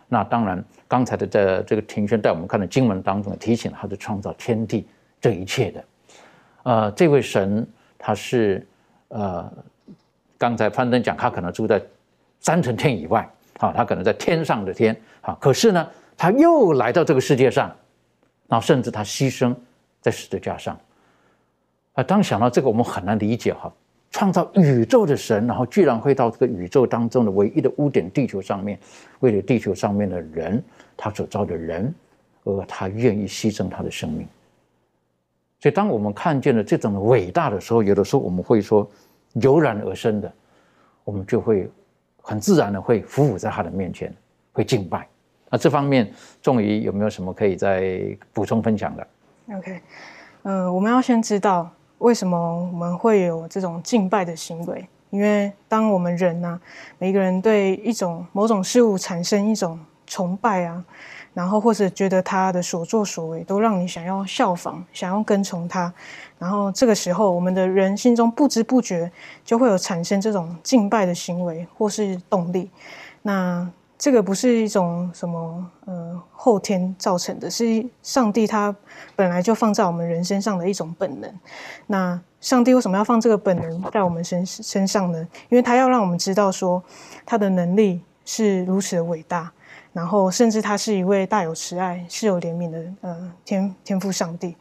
[0.08, 4.86] 那当然，刚才的在这个庭轩带我们看的经文当中提醒他是创造天地
[5.20, 5.84] 这一切的。
[6.62, 7.66] 呃，这位神
[7.98, 8.66] 他是
[9.08, 9.52] 呃，
[10.38, 11.82] 刚才攀登讲他可能住在
[12.40, 17.74] 三层天以外，啊，他可能在天上的天，啊，可是呢，他又来到这个世界上，
[18.46, 19.54] 然后甚至他牺牲
[20.00, 20.78] 在十字架上。
[21.94, 23.72] 啊，当想到这个，我们很难理解哈。
[24.16, 28.78] 创造宇宙的神，然后居然会到这个宇宙当中的唯一的污点地球上面，
[29.20, 30.64] 为了地球上面的人，
[30.96, 31.94] 他所造的人，
[32.44, 34.26] 而他愿意牺牲他的生命。
[35.60, 38.90] 所以，当我们看见了这种伟大的时候，有的时候我们会说
[39.34, 40.32] 油然而生的，
[41.04, 41.70] 我们就会
[42.22, 44.10] 很自然的会俯伏在他的面前，
[44.50, 45.06] 会敬拜。
[45.50, 48.00] 那这方面，仲怡有没有什么可以再
[48.32, 49.06] 补充分享的
[49.58, 49.80] ？OK，
[50.44, 51.70] 呃，我们要先知道。
[51.98, 54.86] 为什么我们会有这种敬拜的行为？
[55.10, 56.60] 因为当我们人呢，
[56.98, 60.84] 每一个人对一种某种事物产生一种崇拜啊，
[61.32, 65.92] 然后或者觉得他的所作所为都让你想要效仿、想要跟从他，
[66.38, 69.10] 然后这个时候，我们的人心中不知不觉
[69.44, 72.68] 就会有产生这种敬拜的行为或是动力。
[73.22, 73.66] 那
[73.98, 78.74] 这个不是一种什么呃后天造成的，是上帝他
[79.14, 81.32] 本来就放在我们人身上的一种本能。
[81.86, 85.26] 那上帝为什么要放这个本能在我们身身上呢？
[85.48, 86.82] 因为他要让我们知道说
[87.24, 89.50] 他的能力是如此的伟大，
[89.94, 94.54] 然后甚至他是一位大有慈爱、是有怜悯的呃天天赋上帝。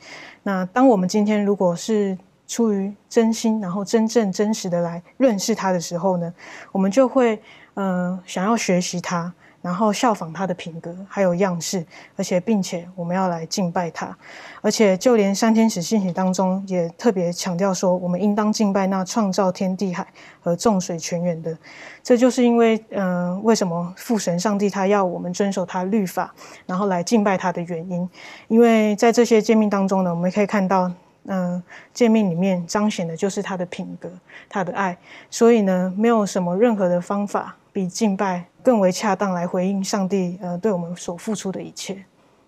[0.44, 2.18] 那当我们今天如果是
[2.48, 6.34] 出于真心，然后真正真实的来认识他的时候呢，
[6.72, 7.38] 我们就会。
[7.76, 11.86] 嗯，想要学习他，然后效仿他的品格还有样式，
[12.16, 14.18] 而且并且我们要来敬拜他，
[14.62, 20.08] 而且就连三天使信息当中也特别强调说，我们应当敬拜那创造天地海
[20.42, 21.58] 和众水泉源的。
[22.02, 26.34] 这就是因为，嗯，为什么父神上帝他要我们遵守他律法，
[26.66, 28.10] 然后来敬拜他的原因。
[28.48, 30.92] 因为在这些诫命当中呢，我们可以看到。
[31.28, 31.60] 嗯，
[31.92, 34.08] 诫命里面彰显的就是他的品格，
[34.48, 34.96] 他的爱。
[35.32, 42.02] 所以呢，没有什么任何的方法比敬拜更为恰当来回应上帝呃对我们所付出的一切。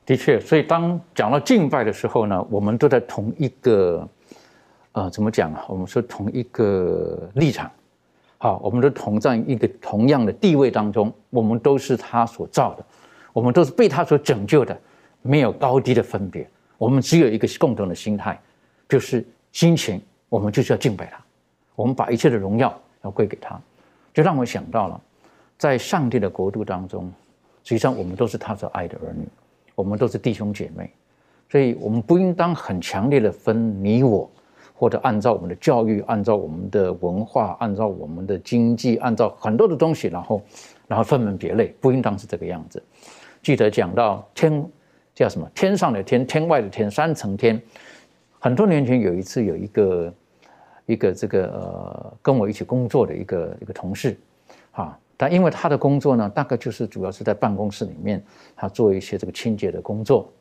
[0.05, 4.07] 的确，所以当讲到敬拜的时候呢，我们都在同一个
[4.93, 5.65] 呃怎么讲啊？
[5.67, 7.69] 我们说同一个立场，
[8.37, 12.85] 好，我们都同在一个同样的地位当中，我们都是他所造的，
[13.33, 14.79] 我们都是被他所拯救的，
[15.21, 18.39] 没有高低的分别，我们只有一个共同的心态。
[18.87, 21.21] 就是心情，我们就是要敬拜他，
[21.75, 23.59] 我们把一切的荣耀要归给他，
[24.13, 25.01] 就让我想到了，
[25.57, 27.11] 在上帝的国度当中，
[27.63, 29.27] 实际上我们都是他所爱的儿女，
[29.75, 30.91] 我们都是弟兄姐妹，
[31.49, 34.29] 所以我们不应当很强烈的分你我，
[34.75, 40.41] 或者按照我们的教育，按照我们的文化，按照我们的经济，按照很多的东西，然后
[40.87, 42.81] 然后分门别类，不应当是这个样子。
[43.41, 44.63] 记得讲到天
[45.15, 45.49] 叫什么？
[45.55, 47.59] 天上的天，天外的天，三层天。
[48.39, 50.13] 很多年前有一次，有一个
[50.85, 54.15] 一个这个呃跟我一起工作的一个一个同事，
[54.71, 58.23] 啊，但因为他的工作呢，大概就是主要是在办公室里面，
[58.55, 60.31] 他做一些这个清洁的工作。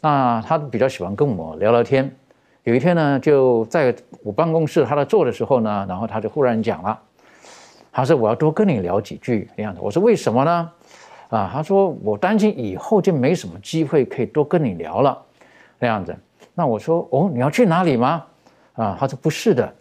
[0.00, 2.10] 那他比较喜欢跟我聊聊天。
[2.62, 6.98] 有一天呢，就在我办公室他在做的时候呢，然后他就忽然讲了，
[7.90, 10.70] 他说：“我要多跟你聊几句。”那样的，我说：“为什么呢？”
[11.28, 15.20] 啊，他说：“我担心以后就没什么机会可以多跟你聊了。”
[15.78, 16.16] 那样子。
[16.54, 18.24] 那我说哦，你要去哪里吗？
[18.74, 19.74] 啊，他说不是的，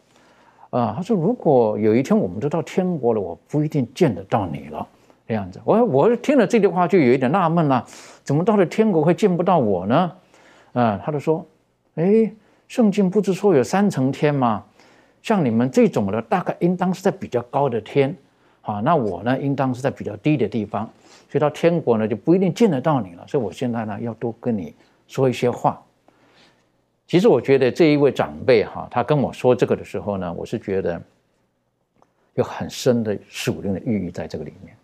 [0.69, 4.87] 啊，他说如果有一天我们都到天国了，我不一定见得到你了，
[5.27, 5.59] 这样子。
[5.65, 7.83] 我我听了这句话就有一点纳闷了，
[8.23, 10.11] 怎么到了天国会见不到我呢？
[10.73, 11.43] 啊，他就说，
[11.95, 12.31] 哎，
[12.67, 14.63] 圣经不是说有三层天吗？
[15.23, 18.15] 像你们这种的，大概应当是在比较高的天，
[18.61, 20.87] 啊，那我呢，应当是在比较低的地方，
[21.29, 23.25] 所以到天国呢就不一定见得到你了。
[23.27, 24.73] 所以我现在呢要多跟你
[25.07, 25.81] 说一些话。
[27.09, 31.01] 其实我觉得这一位长辈哈，他跟我说这个的时候呢，我是觉得
[32.35, 34.75] 有很深的属灵的寓意在这个里面。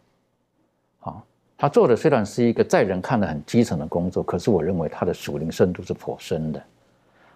[1.02, 1.24] 好，
[1.56, 6.60] 他做的虽然是一个在人看来很基层的工作，可是我认为他的属灵深度是颇深的。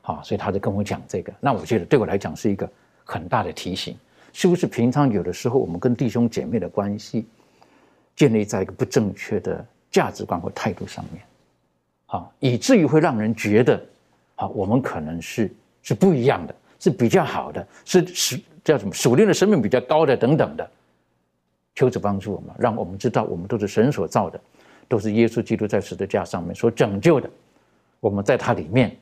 [0.02, 2.68] 好，所以他就跟我讲这个，那我觉得对我来讲是一个
[3.04, 3.96] 很大的提醒，
[4.34, 7.28] 是不是平常有的时候我们跟弟兄姐妹的关系
[8.16, 11.24] 建立在一个不正确的价值观或态度上面，
[12.08, 13.80] 啊，以至于会让人觉得。
[14.40, 20.66] 好，我们可能是是不一样的，是比较好的，是是叫什么属灵的生命比较高的等等的。
[21.76, 24.40] 求主帮助我们，让我们知道我们都是神所造的，
[24.88, 27.30] 都是耶稣基督在十字架上面所拯救的。
[28.00, 28.96] 我们在他里面，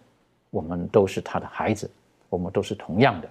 [0.50, 1.88] 我们都是他的孩子，
[2.30, 3.30] 我们都是同样的。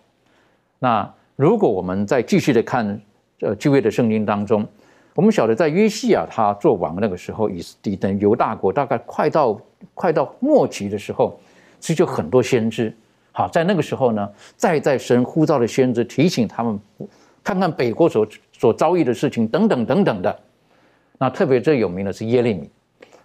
[0.79, 3.01] 那如果我们再继续的看
[3.41, 4.65] 呃旧约的圣经当中，
[5.13, 9.61] 我们晓得在约西亚他做王那个时候，以以等犹大国大概快到
[9.93, 11.37] 快到末期的时候，
[11.87, 12.93] 这就很多先知。
[13.31, 16.77] 好，在那个时候呢，再在神呼召的先知提醒他们，
[17.45, 20.37] 看看北国所所遭遇的事情等等等等的。
[21.17, 22.69] 那特别最有名的是耶利米，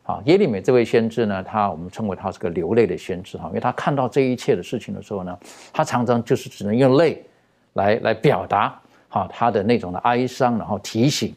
[0.04, 5.36] 啊，耶利米这位先知呢，他我们称为他是个流泪的先知哈，因为他看到这一切的事情的时候呢，
[5.74, 7.26] 他常常就是只能用泪
[7.74, 11.34] 来来表达哈他的那种的哀伤，然后提醒。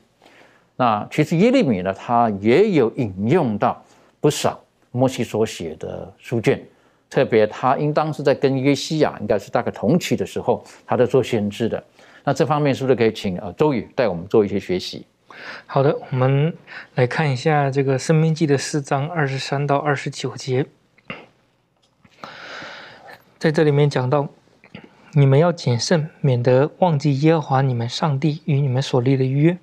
[0.77, 3.83] 那其实耶利米呢，他也有引用到
[4.21, 4.61] 不少
[4.91, 6.63] 摩西所写的书卷。
[7.15, 11.81] 特别他应当是在跟约西亚应该是大概同期的时候，他在做先知的。
[12.25, 15.07] 那这方面是不是可以请呃周宇带我们做一些学习？
[15.65, 16.53] 好的，我们
[16.97, 20.67] 来看一下这个《生命记》的四章二十三到二十九节，
[23.39, 24.27] 在这里面讲到，
[25.13, 29.57] 你们要谨慎，免得忘记耶和华你们上帝与你们所立的约，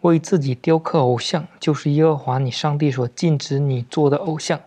[0.00, 4.58] 为自己雕刻偶像，就是耶和华你上帝所禁止你做的偶像。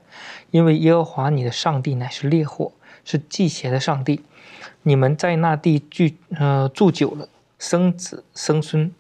[0.52, 2.72] 因为耶和华你的上帝乃是烈火，
[3.04, 4.22] 是祭邪的上帝。
[4.84, 7.28] 你们在那地住呃住久了，
[7.60, 8.92] 生子生孙，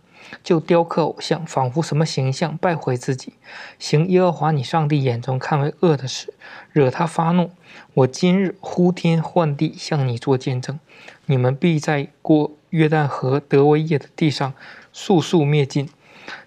[0.43, 3.33] 就雕刻偶像，仿佛什么形象，败坏自己，
[3.79, 6.33] 行耶和华你上帝眼中看为恶的事，
[6.71, 7.51] 惹他发怒。
[7.93, 10.79] 我今日呼天唤地向你做见证，
[11.25, 14.53] 你们必在过约旦河德维业的地上
[14.91, 15.89] 速速灭尽。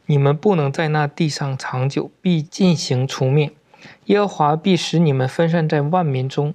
[0.04, 3.52] 你们不能在那地上长久，必进行除灭。
[4.06, 6.54] 耶和华必使你们分散在万民中，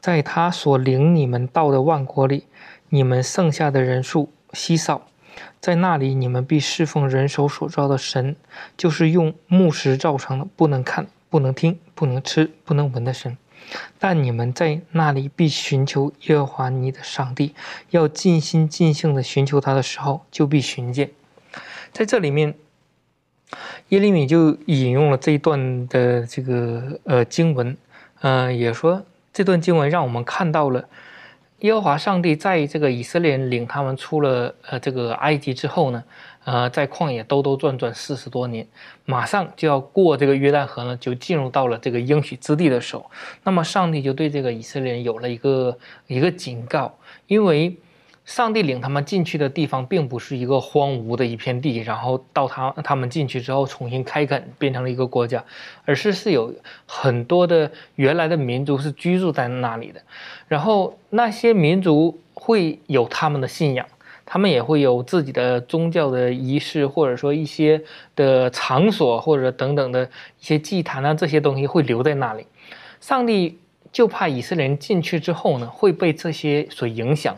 [0.00, 2.46] 在他所领你们到的万国里，
[2.88, 5.06] 你们剩下的人数稀少，
[5.60, 8.36] 在那里你们必侍奉人手所造的神，
[8.76, 13.36] 就是用木石造成的，不能看、不能听、不能吃、不能闻的神。
[13.98, 17.54] 但你们在那里必寻求耶和华你的上帝，
[17.90, 21.10] 要尽心尽性的寻求他的时候，就必寻见。
[21.92, 22.54] 在这里面。
[23.92, 27.76] 耶利米就引用了这一段的这个呃经文，
[28.22, 29.02] 嗯，也说
[29.34, 30.82] 这段经文让我们看到了
[31.58, 36.02] 耶和华上帝在这个以色列人领他们出了呃这个埃及之后呢，
[36.44, 38.66] 呃，在旷野兜兜转转四十多年，
[39.04, 43.10] 马上就要过这个约旦河呢，就进入到了这个应许之地的时候，
[43.44, 45.76] 那么上帝就对这个以色列人有了一个
[46.06, 47.76] 一个警告，因为。
[48.32, 55.44] 上帝领他们进去的地方，并不是一个荒芜的一片地，然后到他他们进去之后重新开垦，变成了一个国家，
[55.84, 56.50] 而是是有
[56.86, 60.00] 很多的原来的民族是居住在那里的，
[60.48, 63.86] 然后那些民族会有他们的信仰，
[64.24, 67.82] 他们也会有自己的宗教的仪式，或者说一些
[68.16, 72.46] 的场所，或者等等的一些祭坛啊，这些东西会留在那里。
[72.98, 73.58] 上帝
[73.92, 77.36] 就怕以色列人进去之后呢，会被这些所影响。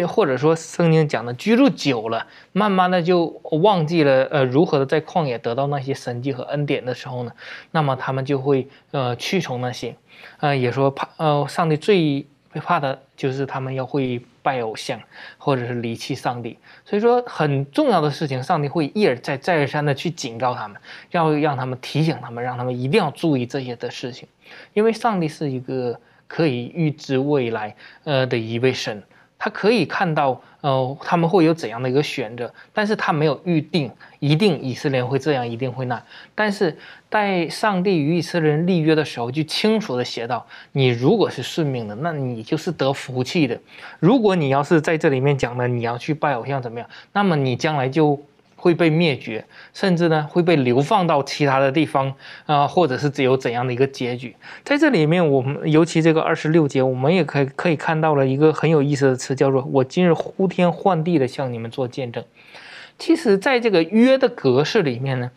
[0.00, 3.26] 就或者说圣经讲的居住久了，慢慢的就
[3.62, 7.32] 忘记了呃如何的在旷野得到那些神迹和恩典的时候呢，
[7.72, 9.94] 那么他们就会呃屈从那些，
[10.40, 12.24] 呃也说怕呃上帝最
[12.54, 15.00] 怕的就是他们要会拜偶像
[15.36, 24.26] 或者是离弃上帝，所以说很重要的事情，上帝会一而再再而三的去警告他们，要让他们提醒他们，让他们一定要注意这些的事情，
[24.72, 29.02] 因为上帝是一个可以预知未来呃的一位神。
[29.44, 36.00] 他可以看到，呃，他们会有怎样的一个选择，但是他没有预定一定以色列会这样，一定会那。
[36.32, 36.78] 但是
[37.10, 43.56] 在上帝与以色列人立约的时候，就清楚的写到：你如果是顺命的，那你就是得福气的；
[43.98, 48.22] 如果你要是在这里面讲的，你要去拜偶像怎么样，那么你将来就。
[48.62, 49.44] 会被灭绝，
[49.74, 52.14] 甚至呢会被流放到其他的地方
[52.46, 54.36] 啊，或者是只有怎样的一个结局？
[54.62, 62.22] 在这里面，我们尤其这个二十六节，我们也可以可以看到了一个很有意思的词，叫做“我今日呼天唤地的向你们做见证”。
[63.00, 65.32] 其实，在这个约的格式里面呢。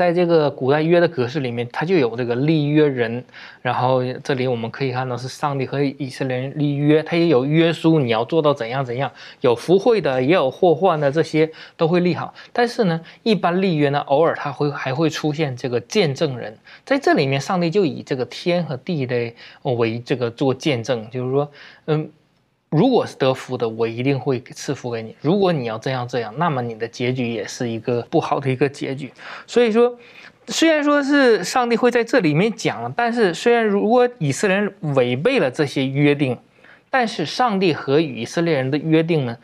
[0.00, 3.22] 在这个古代约的格式里面，它就有这个立约人，
[3.60, 12.32] 然后这里我们可以看到是上帝和以色列人立约，它也有约书，你要做到怎样怎样，有福会的，也有祸患的，这些都会立好。
[12.50, 19.34] 但是呢，一般立约呢，偶尔它会还会出现这个见证人，在这里面，上帝就以这个天和地的
[19.64, 21.52] 为这个做见证，就是说，
[21.88, 22.10] 嗯。
[22.70, 25.16] 如果是得福的，我一定会赐福给你。
[25.20, 29.12] 如果你要这样这样，那么你的结局也是一个不好的一个结局。
[29.44, 29.98] 所以说，
[30.46, 36.38] 虽然说是上帝会在这里面讲，但是虽然如果以色列人违背了这些约定，
[36.88, 39.36] 但是上帝和以色列人的约定呢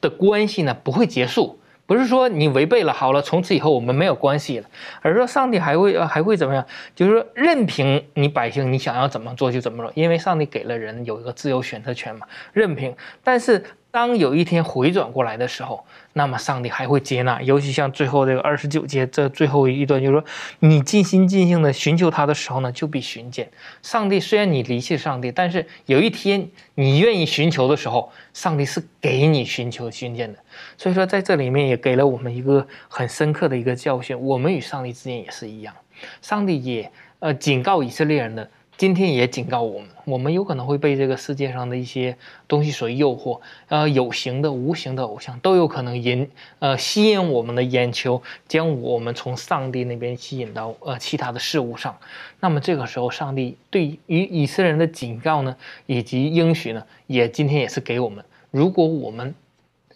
[0.00, 1.58] 的关系呢不会结束。
[1.88, 4.68] 不是说你违背了，好了，从此以后我们没有关系了，
[5.00, 6.62] 而是说上帝还会还会怎么样？
[6.94, 12.94] 就是说任凭你百姓你想要怎么做就怎么做，因为上帝给了人有一个自由选择权嘛，任凭。
[13.24, 17.40] 但是当有一天回转过来的时候，那么上帝还会接纳。
[17.40, 20.24] 尤其像最后这个二十九节这最后一段，就是说，
[20.58, 23.48] 你尽心尽性的寻求他的时候呢，就必寻见。
[23.82, 30.38] 上帝虽然你离弃上帝，但是有一天你愿意寻求的时候，上帝是给你寻求寻见的。
[30.76, 34.20] 所以说，在这里面也给了我们一个很深刻的一个教训。
[34.20, 35.74] 我们与上帝之间也是一样，
[36.20, 38.50] 上帝也呃警告以色列人的。
[38.78, 42.16] 今天也警告我们，我们有可能会被这个世界上的一些
[42.46, 51.98] 东西所诱惑，呃，有形的、无形的偶像都有可能引呃吸引我们的眼球，将我们从上帝那边吸引到呃其他的事物上。
[52.38, 55.56] 那么这个时候，上帝对于以色列人的警告呢，
[55.86, 59.34] 以及应许呢，也今天也是给我们，如果我们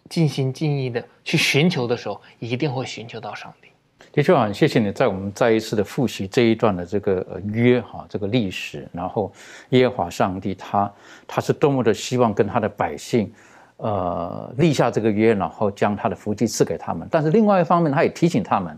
[0.08, 3.68] 尽心尽意的去寻求的时候，一定会寻求到上帝。
[4.12, 9.32] 的确很谢谢你，在我们再一次的复习这一段的这个约哈，这个历史，然后
[9.70, 10.92] 耶和华上帝他
[11.26, 13.32] 他是多么的希望跟他的百姓，
[13.78, 17.08] 呃，立下这个约，然后将他的福气赐给他们。
[17.10, 18.76] 但是另外一方面，他也提醒他们，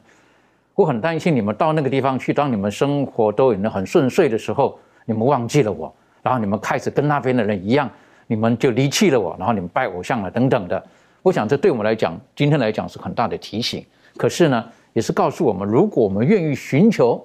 [0.77, 7.91] 我很担心你们到那个地方去，当你们生活都已经很顺遂的时候，你们忘记了我，然后你们开始跟那边的人一样，
[8.29, 10.81] 你们就离弃了我，然后你们拜偶像了等等的。
[11.23, 13.85] 我想这对我们来讲，今天来讲是很大的提醒。
[14.17, 14.65] 可是呢？
[14.95, 17.23] 也是告诉我们，如果我们愿意寻求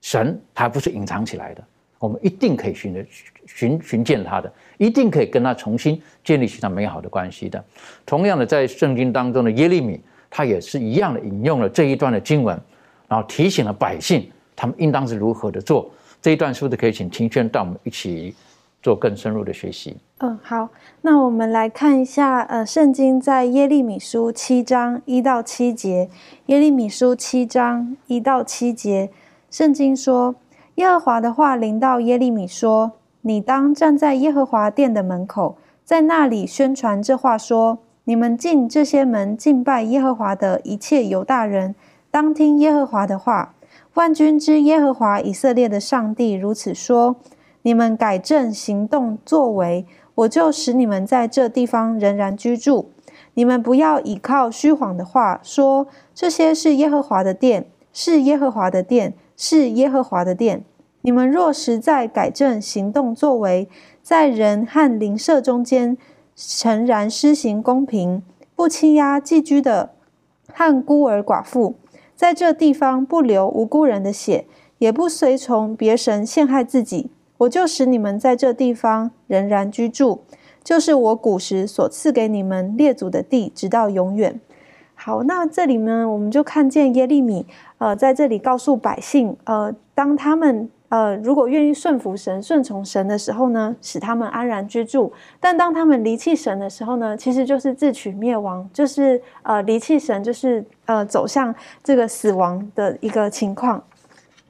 [0.00, 1.64] 神，他不是隐藏起来的，
[1.98, 3.04] 我们一定可以寻的
[3.46, 7.62] 寻寻见他的，一定可以跟他重新建立起他美好的关系的。
[8.06, 10.00] 同样的，在圣经当中的耶利米，
[10.30, 12.56] 他也是一样的引用了这一段的经文，
[13.08, 15.90] 然后提醒了百姓，他们应当是如何的做。
[16.20, 18.34] 这一段是不是可以请庭轩带我们一起
[18.82, 19.96] 做更深入的学习？
[20.18, 20.70] 嗯，好，
[21.02, 26.08] 那我们来看一下，呃，圣经在耶利米书七章一到七节。
[26.46, 29.10] 耶利米书七章一到七节，
[29.50, 30.34] 圣经说：
[30.76, 41.74] 耶和华的话临到耶利米说：“你当站在耶和华殿的门口，在那里宣传这话说：你们进这些门敬拜耶和华的一切犹大人，
[42.10, 43.54] 当听耶和华的话。
[43.94, 47.16] 万军之耶和华以色列的上帝如此说：
[47.62, 49.86] 你们改正行动作为。”
[50.18, 52.90] 我就使你们在这地方仍然居住。
[53.34, 60.64] 你们不要倚靠虚谎的话，说这些是耶和华的殿，是耶和华的殿，是耶和华的殿。
[61.02, 63.68] 你们若实在改正行动作为，
[64.02, 65.96] 在人和邻舍中间
[66.34, 68.24] 诚然施行公平，
[68.56, 69.90] 不欺压寄居的
[70.52, 71.76] 和孤儿寡妇，
[72.16, 74.46] 在这地方不流无辜人的血，
[74.78, 77.12] 也不随从别神陷害自己。
[77.38, 80.20] 我就使你们在这地方仍然居住，
[80.62, 84.40] 就是我古时所赐给你们列祖的地，直到永远。
[84.94, 87.46] 好，那这里呢，我们就看见耶利米，
[87.78, 103.80] 呃，在这里告诉百姓，呃，当他们呃如果愿意顺服神、顺从神的时候呢，使他们安然居住；但当他们离弃神的时候呢，其实就是自取灭亡，就是呃离弃神，就是呃走向这个死亡的一个情况。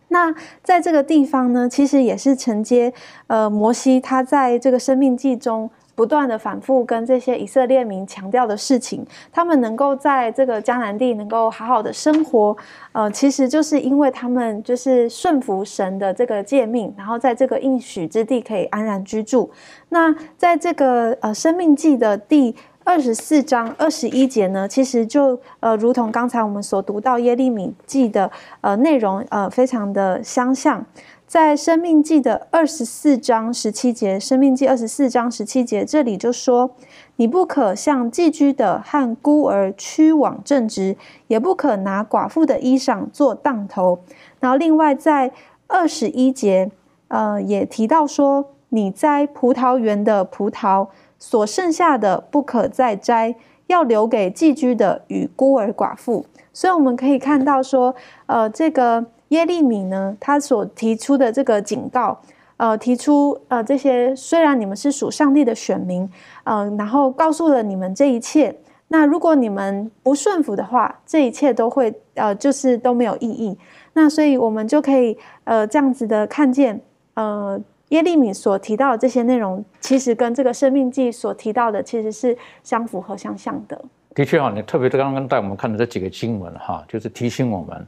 [0.09, 2.93] 那在这个地方呢，其实也是承接
[3.27, 12.57] 呃摩西他在这个生命记中不断的反复跟这些以色列民强调的事情，他们能够在这个迦南地能够好好的生活，
[12.93, 19.51] 呃，其实就是因为他们就是顺服神的这个诫命，然后在这个应许之地可以安然居住。
[19.89, 22.55] 那在这个呃生命记的第。
[22.89, 28.31] 二十四章二十一节呢，其实就呃，如同刚才我们所读到耶利米记的
[28.63, 30.87] 呃内容，呃，非常的相像。
[31.27, 36.71] 在生命记的二十四章十七节，生命记二十四章十七节这里就说：
[37.17, 43.99] 你不可向寄居的和孤儿屈枉正直，也不可拿寡妇的衣裳做当头。
[44.41, 45.31] 然后另外在
[45.67, 46.71] 二十一节，
[47.09, 50.89] 呃，也提到说：你摘葡萄园的葡萄。
[51.19, 53.35] 所剩下的不可再摘，
[53.67, 56.25] 要留给寄居的与孤儿寡妇。
[56.53, 57.95] 所以我们可以看到说，
[58.27, 62.21] 呃，这个耶利米呢，他所提出的这个警告，
[62.57, 66.09] 呃，提出呃这些虽然你们是属上帝的选民，
[66.45, 68.57] 嗯，然后告诉了你们这一切。
[68.89, 73.59] 那如果你们不顺服的话，这一切都会呃就是都没有意义。
[73.93, 76.81] 那所以我们就可以呃这样子的看见，
[77.15, 77.61] 呃。
[77.89, 83.83] 耶利米所提到的这些内容，其实跟这个生命记所提到的其实是相符合、相像的。
[84.15, 87.87] 的确哈，你特别是刚刚带我们看的这几个经文哈，就是提醒我们，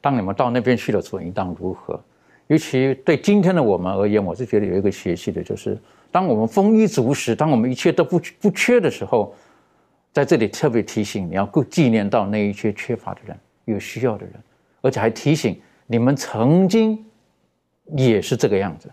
[0.00, 2.00] 当你们到那边去的时候，应当如何。
[2.46, 5.78] 尤其对今天的我们而言，我是觉得有一个学习的，就是
[6.10, 9.34] 当我们丰衣足食，当我们一切都不不缺的时候，
[10.12, 14.34] 在这里特别提醒你要顾纪念到那一些缺乏的人、有需要的人，
[14.82, 17.04] 而且还提醒你们曾经
[17.96, 18.90] 也是这个样子。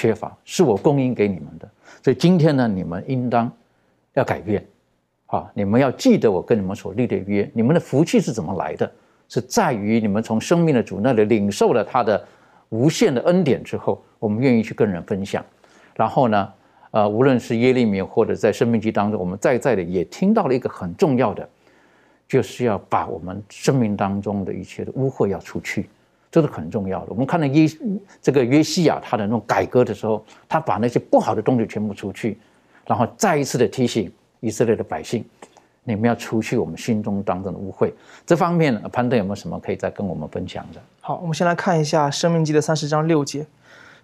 [0.00, 1.68] 缺乏是我供应给你们的，
[2.02, 3.52] 所以今天呢，你们应当
[4.14, 4.64] 要改变，
[5.26, 7.50] 啊，你们要记得我跟你们所立的约。
[7.52, 8.90] 你们的福气是怎么来的？
[9.28, 12.26] 是在于你们从生命的主那里领受了他的
[12.70, 15.44] 无限的恩典之后，我们愿意去跟人分享。
[15.94, 16.50] 然后呢，
[16.92, 21.46] 呃，无论是耶利米或者在生命记当中，我们在在的也听到了一个很重要的，
[22.26, 25.90] 就是要把我们生命当中的一切的污秽要除去，
[26.30, 27.06] 这是很重要的。
[27.08, 27.66] 我们看到耶
[28.22, 32.38] 这个约西亚他的那种改革的时候，他把那些不好的东西全部除去，
[32.86, 35.24] 然后再一次的提醒以色列的百姓。
[35.82, 37.90] 你们要除去我们心中当中的污秽，
[38.26, 40.80] 这方面潘德有没有什么可以再跟我们分享的？
[41.00, 43.46] 好，我们先来看一下《生命记》的三十章六节，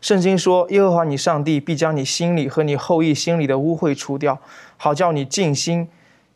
[0.00, 4.36] 圣经说：“耶和华你上帝必将你心里和你后裔心里的污秽除掉，
[4.78, 5.86] 好叫你尽心、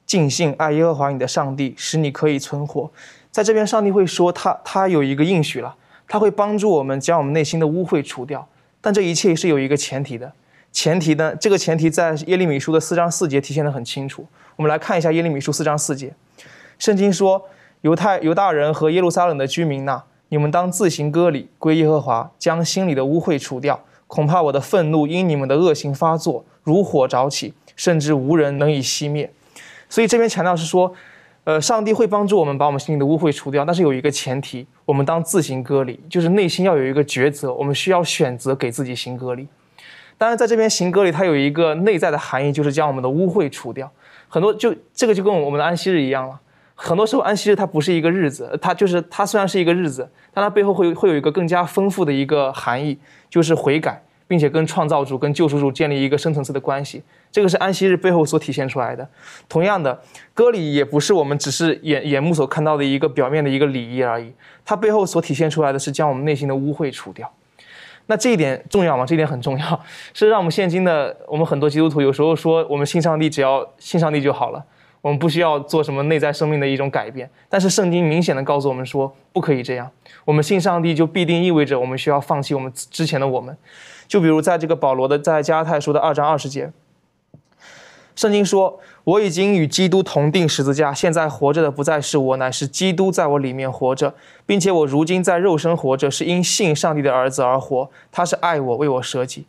[0.05, 2.89] 尽性爱耶和华你的上帝，使你可以存活。”
[3.33, 5.75] 在这边，上帝会说他他有一个应许了，
[6.11, 8.45] 它会帮助我们将我们内心的污秽除掉，
[8.81, 10.33] 但这一切是有一个前提的。
[10.73, 11.33] 前提呢？
[11.37, 14.27] 这个前提在耶利米书的四章四节体现得很清楚。
[14.57, 16.13] 我们来看一下耶利米书四章四节，
[16.81, 17.45] 圣经说
[17.83, 23.81] ：“犹太犹大人和耶路撒冷的居民呐，你们当自行割礼，归耶和华，将心里的污秽除掉。
[24.09, 29.33] 恐怕我的愤怒因你们的恶行发作，如火着起，甚至无人能以熄灭。”
[29.89, 30.93] 所以这边强调是说，
[31.45, 39.49] 呃，上帝会帮助我们把我们心里的污秽除掉，但是有一个前提，我们当自行割礼，就是内心要有一个抉择，我们需要选择给自己行割礼。
[40.19, 43.91] 当然，在这边行割礼，它有一个内在的含义，就是将我们的污秽除掉。
[44.29, 46.39] 很多就这个就跟我们的安息日一样了。
[46.75, 52.99] 很多时候，安息日它不是一个日子，它就是它虽然是一个日子，但它背后会会有一个更加丰富的一个含义，
[53.31, 57.03] 就是悔改，并且跟创造主、跟救赎主建立一个深层次的关系。
[57.33, 59.09] 这个是安息日背后所体现出来的。
[59.49, 60.01] 同样的，
[60.33, 64.33] 割礼也不是我们只是眼眼目所看到的一个表面的一个礼仪而已，
[64.65, 67.29] 它背后所体现出来的是将我们内心的污秽除掉。
[68.07, 69.05] 那这一点重要吗？
[69.05, 69.81] 这一点很重要，
[70.15, 74.65] 是让我们现今的我们很多基督徒有时候说我们信上帝只要信上帝就好了，
[75.01, 77.29] 我们不需要做什么内在生命的一种改变。
[77.49, 79.91] 但是圣经明显的告诉我们说不可以这样，
[80.25, 83.57] 我们信上帝就必定意味着我们需要放弃我们之前的我们。
[84.11, 86.73] 就比如在这个保罗的在加拉太书的二章二十节。
[88.17, 94.13] 圣经说：“我已经与基督同定十字架，现在活着的不再是我，乃是基督在我里面活着，
[94.45, 97.89] 并且我如今在肉身活着，是因信上帝的儿子而活。
[98.11, 99.47] 他是爱我，为我舍己。”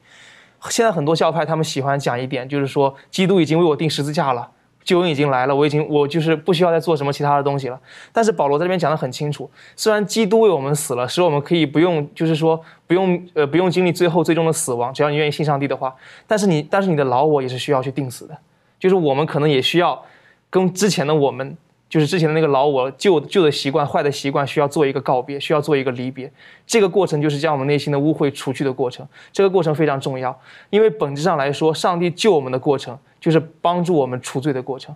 [0.70, 4.52] 现在很多教派他们喜欢讲一点，就是说基督已经为我定十字架了，
[4.84, 7.80] 救恩已经来了，我已经我就是不需要再做什么其他的东西了。
[8.12, 18.38] 但是保罗在这边讲得很清楚，虽然基督为我们死了，使我们可以不用，就是说不用呃不用经历最后最终的死亡，只要你愿意信上帝的话，但是你但是你的老我也是需要去定死的。
[18.80, 20.04] 就是我们可能也需要
[20.50, 21.56] 跟之前的我们，
[21.92, 26.32] 就是之前的那个老我旧旧的习惯、坏的习惯，需要做一个告别，需要做一个离别。
[26.66, 29.06] 这个过程就是将我们内心的污秽除去的过程。
[29.34, 30.34] 这个过程非常重要，
[30.70, 34.96] 因为本质上来说，上帝救我们的过程就是帮助我们除罪的过程。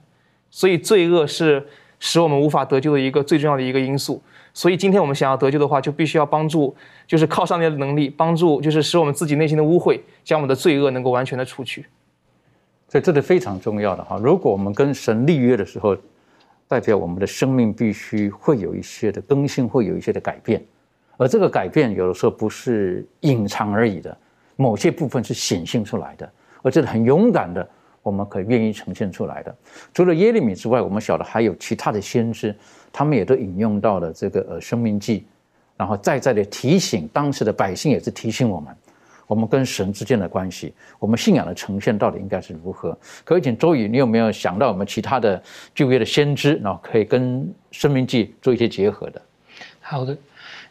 [0.49, 1.67] 所以罪恶是
[1.99, 4.23] 使我们无法得救的一个最重要的一个因素。
[4.53, 6.73] 所以今天我们想要得救的话，就必须要帮助，
[7.05, 11.85] 就是靠上帝的能力帮助，就是使我们自己内心的污秽，将我们的罪恶能够完全的除去。
[12.87, 14.17] 所以这是非常重要的哈。
[14.23, 15.97] 如果我们跟神立约的时候，
[16.67, 20.63] 代表我们的生命必须会有一些的更新，会有一些的改变。
[21.17, 24.17] 而这个改变有的时候不是隐藏而已的，
[24.55, 26.29] 某些部分是显现出来的，
[26.61, 27.65] 而这是很勇敢的，
[28.01, 29.55] 我们可以愿意呈现出来的。
[29.93, 32.53] 除了耶利米之外，我们晓得还有其他的先知，
[32.91, 35.25] 他们也都引用到了这个呃生命记，
[35.77, 38.75] 然后再再的提醒当时的百姓，也是提醒我们。
[39.27, 42.95] 我们跟神之间的关系，我们信仰的呈现到底应该是如何？
[43.23, 45.41] 可以请周宇，你有没有想到我们其他的
[45.73, 49.21] 旧约的先知，然后可以跟生命记做一些结合的？
[49.81, 50.15] 好的，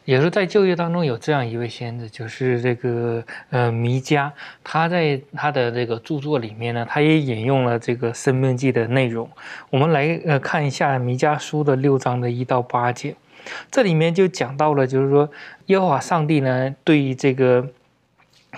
[0.05, 4.31] 也是在旧约当中有这样一位先知，就是这个呃弥迦，
[4.63, 9.29] 他在他的这个著作里面呢，他也引用了这个生命记的内容。
[9.71, 13.17] 我们来呃看一下弥迦书的六章的一到八节，
[13.71, 15.29] 这里面就讲到了，就是说
[15.67, 17.67] 耶和华上帝呢对这个。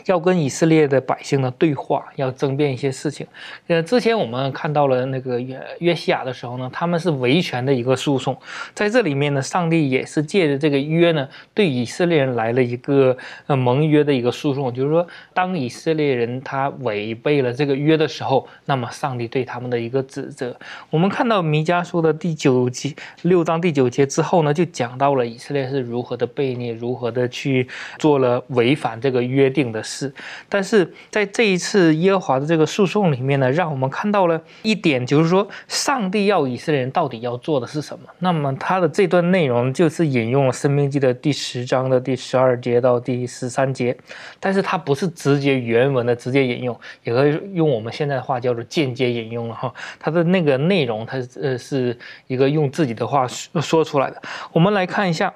[0.07, 3.27] 要跟以色列的百姓呢对话，要争辩一些事情。
[3.67, 8.37] 呃，之前我们看到了那个约约西亚的时候呢，他们是维权的一个诉讼，
[8.75, 13.17] 在这里面呢，上帝也是借着这个约呢，对以色列人来了一个
[13.47, 20.55] 呃盟约的一个诉讼，就是说，当以色列人他违背了这个约的时候，那么上帝对他们的一个指责。
[20.91, 27.67] 我们看到弥迦书的第九节六章第九节之后呢，就讲到了以色列是如何的悖逆，如何的去
[27.99, 29.83] 做了违反这个约定的。
[29.87, 30.13] 事。
[30.49, 38.05] 但是在这一次耶和华的这个诉讼里面呢，让我们看到了一点，就是说上帝要以色列人到底要做的是什么。
[38.19, 43.97] 那么他的这段内容就是引用了《生命记》的第十章的第十二节到第十三节，
[44.41, 49.73] 但是他不是直接原文的直接引用，也可以用我们现在的话叫做间接引用了哈。
[50.01, 54.21] 他的那个内容，他呃是一个用自己的话说出来的。
[54.53, 55.33] 我们来看一下。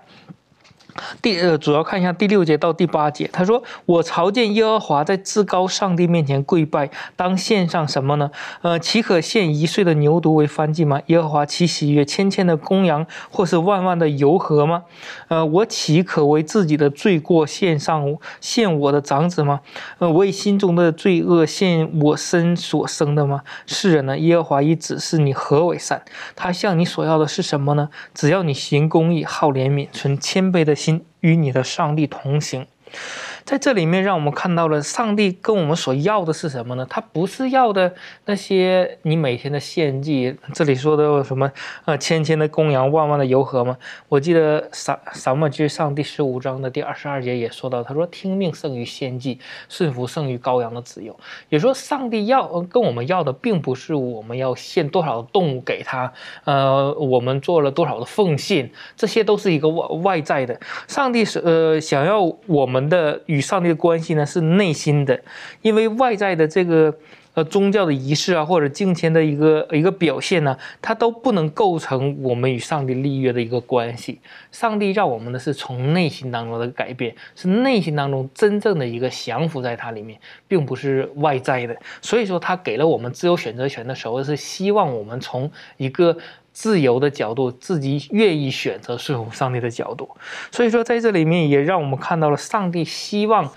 [1.23, 3.29] 第呃，主要看一下第六节到第八节。
[3.33, 8.31] 他说：“我朝见耶和华，在至高上帝面前跪拜，当献上什么呢？
[8.63, 11.01] 呃，岂可献一岁的牛犊为燔祭吗？
[11.07, 14.83] 耶和华岂喜悦千千的公羊，或是万万的油和吗？
[15.29, 19.61] 呃，我岂可为自己的罪过献上献我的长子吗？
[19.99, 23.43] 呃，为心中的罪恶献我身所生的吗？
[23.67, 24.19] 是人呢？
[24.19, 26.03] 耶和华已指示你何为善。
[26.35, 27.91] 他向你所要的是什么呢？
[28.13, 30.90] 只要你行公义，好怜悯，存谦卑的。”心
[31.21, 32.67] 与你的上帝同行。
[33.51, 36.87] 在这里面，让我们看到了上帝跟我们所要的是什么呢？
[36.89, 37.93] 他不是要的
[38.27, 40.37] 那些你每天的献祭。
[40.55, 41.51] 这里说的什么？
[41.85, 43.77] 呃，千千的公羊，万万的油和吗？
[44.09, 51.19] 我记得撒撒母记上第十五章的第二十二节也说到，他说听命胜于献祭，顺服胜于羔羊的自由。
[51.49, 56.13] 也说上帝要跟我们要的，并不是我们要献多少动物给他，
[56.45, 60.61] 呃，我们做了多少的奉献，这些都是一个外外在的。
[60.87, 65.19] 上帝是呃想要我们的与与上帝的关系呢是内心的，
[65.63, 66.95] 因为外在的这个
[67.33, 74.21] 呃宗教的仪式啊，或者敬虔的一个一个表现呢，它都不能构成我们与上帝立约的一个关系。
[74.53, 81.75] 上帝让我们的是从内心当中的改变，是内心当中真正的一个降服在它里面，并不是外在的。
[82.03, 86.15] 所以说，他给了我们自由选择权的时候，是希望我们从一个。
[86.53, 90.09] 自由的角度，自己愿意选择顺服上帝的角度，
[90.51, 93.51] 所以说在这里面也让我们看到了上帝希望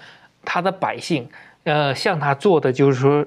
[0.45, 1.27] 他的百姓，
[1.63, 3.25] 呃，向他做的就是说，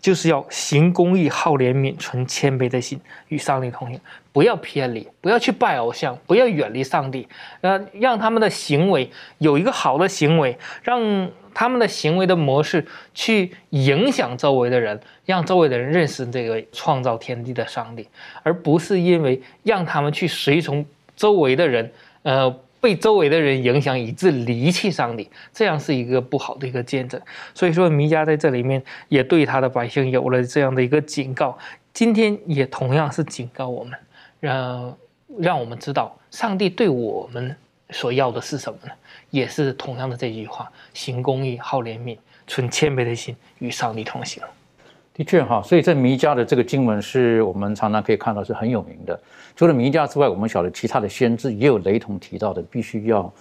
[0.00, 4.00] 就是要行公义、好怜悯、存谦卑的心，与上帝同行，
[4.32, 7.28] 不要偏离，不要去拜偶像，不要远离上帝，
[7.60, 11.30] 呃，让他们的行为有一个好的行为，让。
[11.58, 18.06] 他们的行为的模式去影响周围的人，让周围的人认识这个创造天地的上帝，
[18.42, 20.84] 而不是因为让他们去随从
[21.16, 21.90] 周围的人，
[22.24, 27.18] 呃，被周围的人影响以致离弃上帝，这样是一个不好的一个见证。
[27.54, 31.56] 所以说，弥迦在这里面也对他的百姓有了这样的一个警告，
[31.94, 33.98] 今天也同样是警告我们，
[34.40, 34.98] 让
[35.38, 37.56] 让我们知道上帝对我们
[37.88, 38.92] 所要的是什么呢？
[39.36, 42.16] 也是同样的这句话：行公义，好怜悯，
[42.46, 44.42] 存谦卑的心，与上帝同行。
[45.12, 49.18] 的确哈，所以这弥迦的这个经文是我们常常可以看到是很有名的。
[49.54, 53.34] 除了弥迦之外，我们晓得其他的先知也有雷同提到的，必须要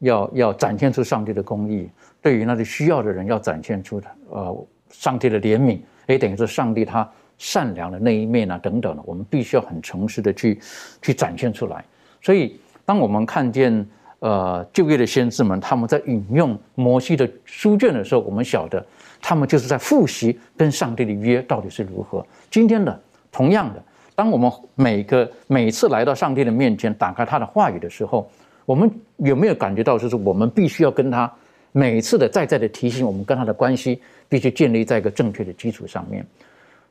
[0.00, 1.88] 要要展现出上帝的公义，
[2.20, 10.60] 对于那些需要的人要展现出呃上帝的怜悯，也等于说上帝他善良的那一面啊等等的，我们必须要很诚实的去
[11.00, 11.82] 去展现出来。
[12.20, 13.88] 所以当我们看见。
[14.22, 18.84] 呃，就业的先知们，他们在引用摩西的书卷的时候，我们晓得，
[19.20, 22.24] 他们就是在复习跟上帝的约到底是如何。
[22.48, 23.00] 今天的
[23.32, 23.82] 同样的，
[24.14, 28.30] 当我们每个每次来到上帝的面前，打开他的话语的时候，
[28.64, 31.28] 我们有没有感觉到，就是我们必须要跟他
[31.72, 36.24] 每次的再再的提醒，我们跟他的关系必须建立在一个正确的基础上面。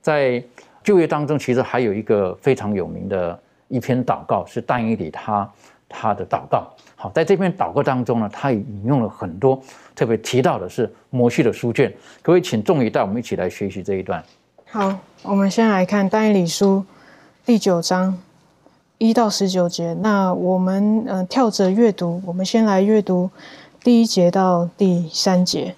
[0.01, 0.43] 在
[0.84, 5.49] 就业当中，其实还有一个非常有名的一篇祷告，是但以理他。
[5.93, 6.65] 他的祷告，
[6.95, 9.61] 好，在这篇祷告当中呢，他也引用了很多，
[9.93, 11.93] 特别提到的是摩西的书卷。
[12.21, 14.23] 各位，请众一带我们一起来学习这一段。
[14.69, 16.85] 好，我们先来看但以理书
[17.45, 18.17] 第九章
[18.97, 19.93] 一到十九节。
[19.95, 23.29] 那我们嗯跳着阅读，我们先来阅读
[23.83, 25.75] 第一节到第三节。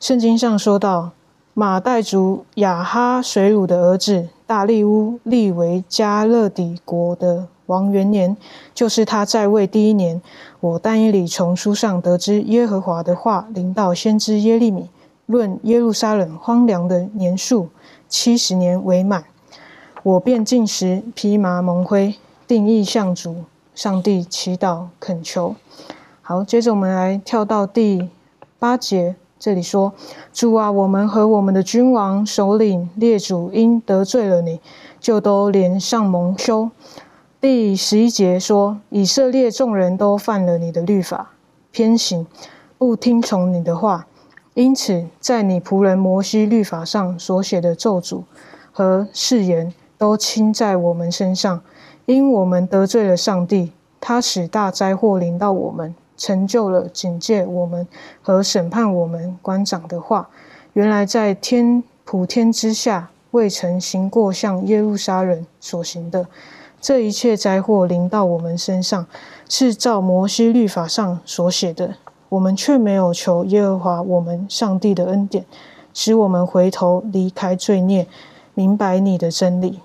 [0.00, 1.12] 圣经上说到，
[1.54, 7.46] 马代族亚哈水乳的儿子大利乌立为加勒底国的。
[7.66, 8.36] 王元年，
[8.74, 10.20] 就是他在位第一年。
[10.60, 14.90] 我但以理从书上得知耶和华的话临到先知耶利米，
[15.26, 17.68] 论耶路撒冷荒凉的年数
[18.08, 19.24] 七十年为满。
[20.02, 22.14] 我便进食披麻蒙灰，
[22.46, 23.44] 定义向主
[23.74, 25.56] 上帝祈祷恳求。
[26.22, 28.08] 好，接着我们来跳到第
[28.58, 29.92] 八节，这里说：
[30.32, 34.60] 主啊，我们和我们的君王、首领、列祖因得罪了你，
[35.00, 36.70] 就都连上蒙羞。
[37.38, 41.32] 第十一节说：“以色列众人都犯了你的律法，
[41.70, 42.26] 偏行，
[42.78, 44.06] 不听从你的话，
[44.54, 48.22] 因此在你仆人摩西律法上所写的咒诅
[48.72, 51.60] 和誓言，都倾在我们身上。
[52.06, 57.86] 因我们得罪了上帝，他使大灾祸临到我们，成就了警戒我们
[58.22, 60.30] 和审判我们官长的话。
[60.72, 66.26] 原来在天普天之下，未曾行过像耶路撒冷所行的。
[66.86, 69.04] 这一切灾祸临到我们身上，
[69.48, 71.96] 是照摩西律法上所写的。
[72.28, 75.44] 我们却没有求耶和华我们上帝的恩典，
[75.92, 78.06] 使我们回头离开罪孽，
[78.54, 79.80] 明白你的真理。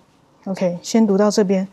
[0.46, 1.68] OK，先读到这边。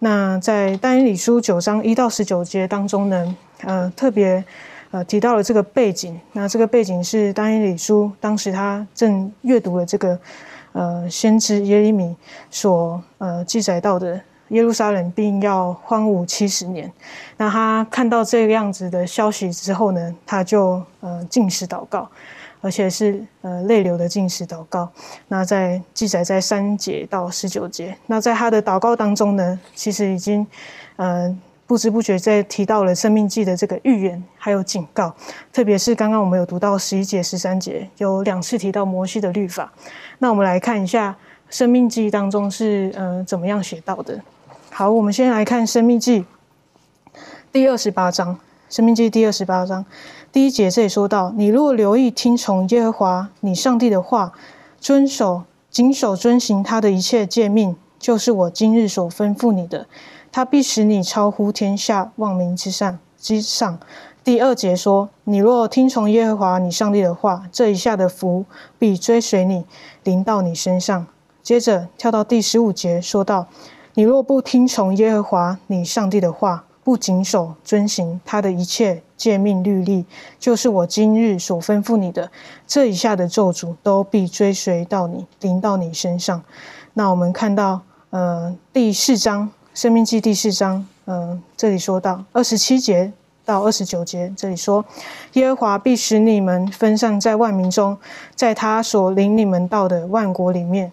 [0.00, 4.44] 那在但以理书九章一到十九节当中呢，呃，特别
[4.90, 6.20] 呃提到了这个背景。
[6.32, 10.18] 那这个背景是但以理书当时他正阅读了这个
[10.72, 12.16] 呃先知耶利米
[12.50, 14.20] 所呃记载到的。
[14.52, 16.92] 耶路撒冷并要荒芜七十年，
[17.38, 22.06] 那他看到这个样子的消息之后呢，他就呃进食祷告，
[22.60, 24.90] 而且是呃泪流的进食祷告。
[25.28, 30.46] 那在记载在三节到十九节，那在他的祷告当中呢，其实已经
[30.96, 31.34] 呃
[31.66, 35.14] 不知不觉在提到了生命记的这个预言还有警告，
[35.50, 39.72] 特别是刚刚我们有读到十一节十三节，有两次提到摩西的律法。
[40.18, 41.16] 那我们来看一下
[41.48, 44.20] 生命记当中是呃怎么样写到的。
[44.74, 46.20] 好，我们先来看《生命记》
[47.52, 48.34] 第二十八章，
[48.70, 49.84] 《生命记》第二十八章
[50.32, 54.32] 第一节这里说到：“你若留意听从耶和华你上帝的话，
[54.80, 59.86] 遵守、谨守、遵行他的一切诫命，就是我今日所吩咐你的，
[60.32, 63.78] 他必使你超乎天下万民之上。”之上。
[64.24, 68.46] 第二节说：“你若听从耶和华你上帝的话，这一下的福
[68.78, 69.66] 必追随你，
[70.02, 71.06] 临到你身上。”
[71.42, 73.46] 接着跳到第十五节，说到。
[73.94, 80.06] 你若不听从耶和华你上帝的话，不谨守遵行他的一切诫命律例，
[80.38, 82.30] 就是我今日所吩咐你的，
[82.66, 86.42] 这以下的咒诅都必追随到你，临到你身上。
[86.94, 93.12] 那我们看到，呃，第四章《生命记》第四章，嗯，这里说到二十七节
[93.44, 94.82] 到二十九节，这里说，
[95.34, 97.98] 耶和华必使你们分散在万民中，
[98.34, 100.90] 在他所领你们到的万国里面。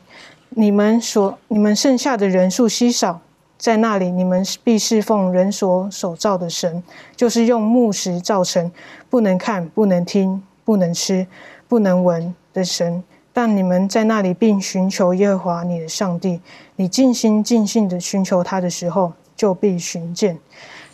[0.52, 3.22] 你们所你们剩下的人数稀少，
[3.58, 6.84] 在那里你们必侍奉人所所造的神，
[7.16, 8.72] 就是用木石造成，
[9.10, 11.28] 不能看、不能听、不能吃、
[11.68, 13.04] 不能闻的神。
[13.32, 16.42] 但你们在那里并寻求耶和华你的上帝，
[16.76, 20.38] 你尽心尽性的寻求他的时候，就必寻见。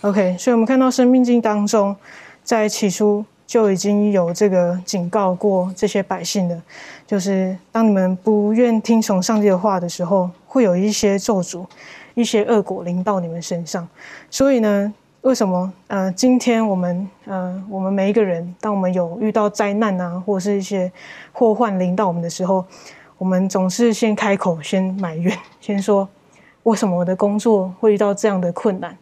[0.01, 1.95] OK，所以我们看到生命经当中，
[2.43, 3.26] 在起初。
[3.46, 6.62] 就已经有这个警告过这些百姓的，
[7.06, 11.66] 就是当你们不愿听从上帝的话的时候，会有一些咒诅、
[12.16, 13.88] 一些恶果临到你们身上。
[14.32, 20.91] 所以呢，为什么呃，今天我们呃，我们每一个人，当我们有遇到灾难啊，或是一些
[21.32, 22.66] 祸患临到我们的时候，
[23.18, 26.08] 我们总是先开口，先埋怨，先说
[26.64, 28.98] 为什么我的工作会遇到这样的困难。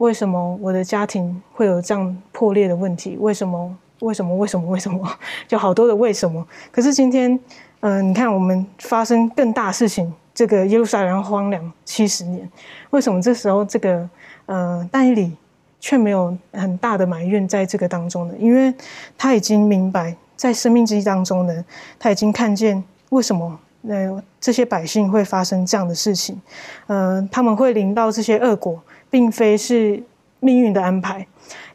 [0.00, 3.18] 为什么我的家庭会有这样破裂的问题？
[3.20, 3.76] 为什么？
[4.00, 4.34] 为什么？
[4.34, 4.66] 为什么？
[4.66, 5.06] 为什么？
[5.46, 6.46] 就好多的为什么。
[6.72, 7.38] 可是今天，
[7.80, 12.50] 嗯，你看我们发生更大事情，这个耶路撒冷荒凉七十年，
[12.88, 14.08] 为什么这时候这个，
[14.46, 15.36] 呃，但以理
[15.78, 18.34] 却没有很大的埋怨在这个当中呢？
[18.38, 18.72] 因为
[19.18, 21.64] 他已经明白，在生命之一当中呢，
[21.98, 26.40] 他已经看见为什么呃这些百姓会发生这样的事情，
[26.86, 28.82] 嗯，他们会临到这些恶果。
[29.10, 30.02] 并非是
[30.38, 31.26] 命运的安排，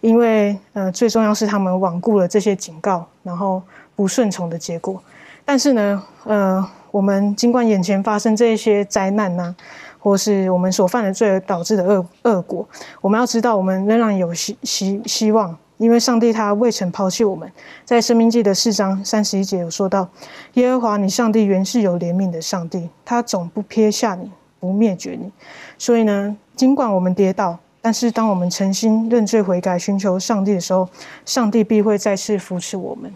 [0.01, 3.61] 因为呃，最重要是他们罔顾了这些警告，然后
[3.95, 5.03] 不顺从的结果。
[5.43, 9.55] 但是呢，呃，我们尽管眼前发生这些灾难呢，
[9.99, 12.67] 或是我们所犯的罪而导致的恶恶果，
[13.01, 17.51] 我们要知道，我们仍然有希希希望，因为上帝他未曾抛弃我们。
[17.83, 20.09] 在生命记的四章三十一节有说到，
[20.53, 25.31] 耶和华你上帝原是有怜悯的上帝，他总不撇下你，不灭绝你。
[25.77, 26.35] 所以呢。
[26.55, 30.87] 尽管我们跌倒，但是当我们诚心认罪悔改、寻求上帝的时候，
[31.25, 33.13] 上帝必会再次扶持我们。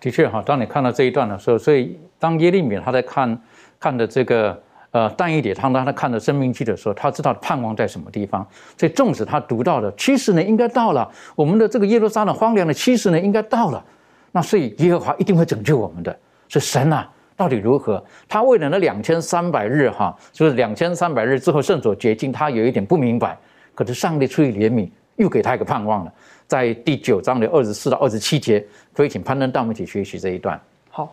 [0.00, 3.40] 的确哈，当你看到这一段的时候，所以当耶利米他在看
[3.78, 4.60] 看的这个
[4.90, 8.44] 呃淡一点，当他看的生命记的时候，他知道盼望在什么地方。
[8.76, 13.84] 所以纵使他读到的七十年应该到了，我们的这个耶路撒冷荒凉的七十年应该到了，
[14.32, 16.18] 那所以耶和华一定会拯救我们的。
[16.48, 17.08] 是神啊。
[17.42, 18.00] 到底如何？
[18.28, 23.36] 他为了那两千三百日，哈，就是两千三百日之后圣所洁净，他有一点不明白。
[23.74, 26.12] 可是上帝出于怜悯，又给他一个盼望了。
[26.46, 28.64] 在第九章的二十四到二十七节，
[28.94, 30.60] 可以请攀登到我们一起学习这一段。
[30.88, 31.12] 好，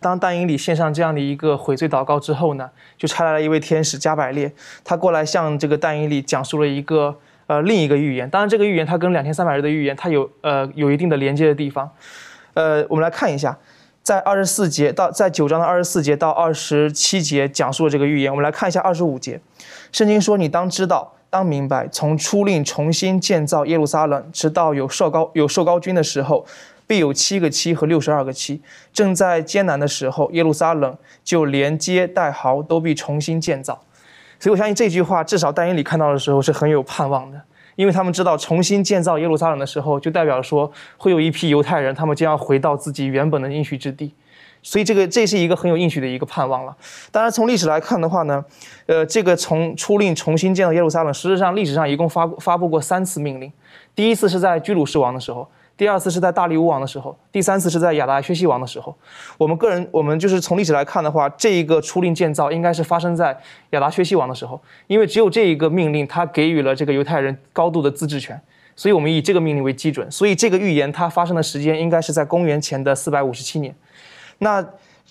[0.00, 4.52] 当但以理献上这样的一个悔罪祷告之后呢，就差来了一位天使加百列，
[4.84, 8.28] 他过来向这个但以理讲述了一个呃另一个预言。
[8.28, 11.90] 当然，这个预言它跟两千三百日的预言，它有呃有一定的连接的地方。
[12.52, 13.56] 呃，我们来看一下。
[14.04, 18.30] 在二十四节到在九章的二十四节到二十七节讲述了这个预言。
[18.30, 19.40] 我们来看一下二十五节，
[19.92, 26.44] 圣经说：“你当知道，当明白，从初令重新建造耶路撒冷，直到有受高有受高君的时候，
[26.86, 28.60] 必有七个七和六十二个七。
[28.92, 30.94] 正在艰难的时候，耶路撒冷
[31.24, 33.80] 就连接带壕都必重新建造。
[34.38, 37.40] 所以我相信这句话，至少但以理看到的时候是很有盼望的，
[37.76, 44.12] 因为他们知道重新建造耶路撒冷的时候，就代表说会有一批犹太人，他们将要回到自己原本的应许之地。
[44.66, 46.74] 所以这个这是一个很有应许的一个盼望了。
[47.12, 48.42] 当然，从历史来看的话呢，
[48.86, 53.52] 呃，这个从出令重新建造耶路撒冷，实际上历史上一共发发布过三次命令。
[53.94, 55.46] 第一次是在居鲁士王的时候，
[55.76, 58.96] 第二次是在大利乌王的时候，第三次是在亚达薛西王的时候。
[59.36, 63.36] 我们个人，我们就是从历史来看的话，这一个出令建造应该是发生在
[63.70, 68.40] 亚达薛西王的时候，因为只有这一个命令，他给予了这个犹太人高度的自治权，
[68.76, 70.08] 所以我们以这个命令为基准。
[70.10, 73.74] 所以这个预言它发生的时间应该是在公元前的四百五十七年。
[74.38, 74.64] 那，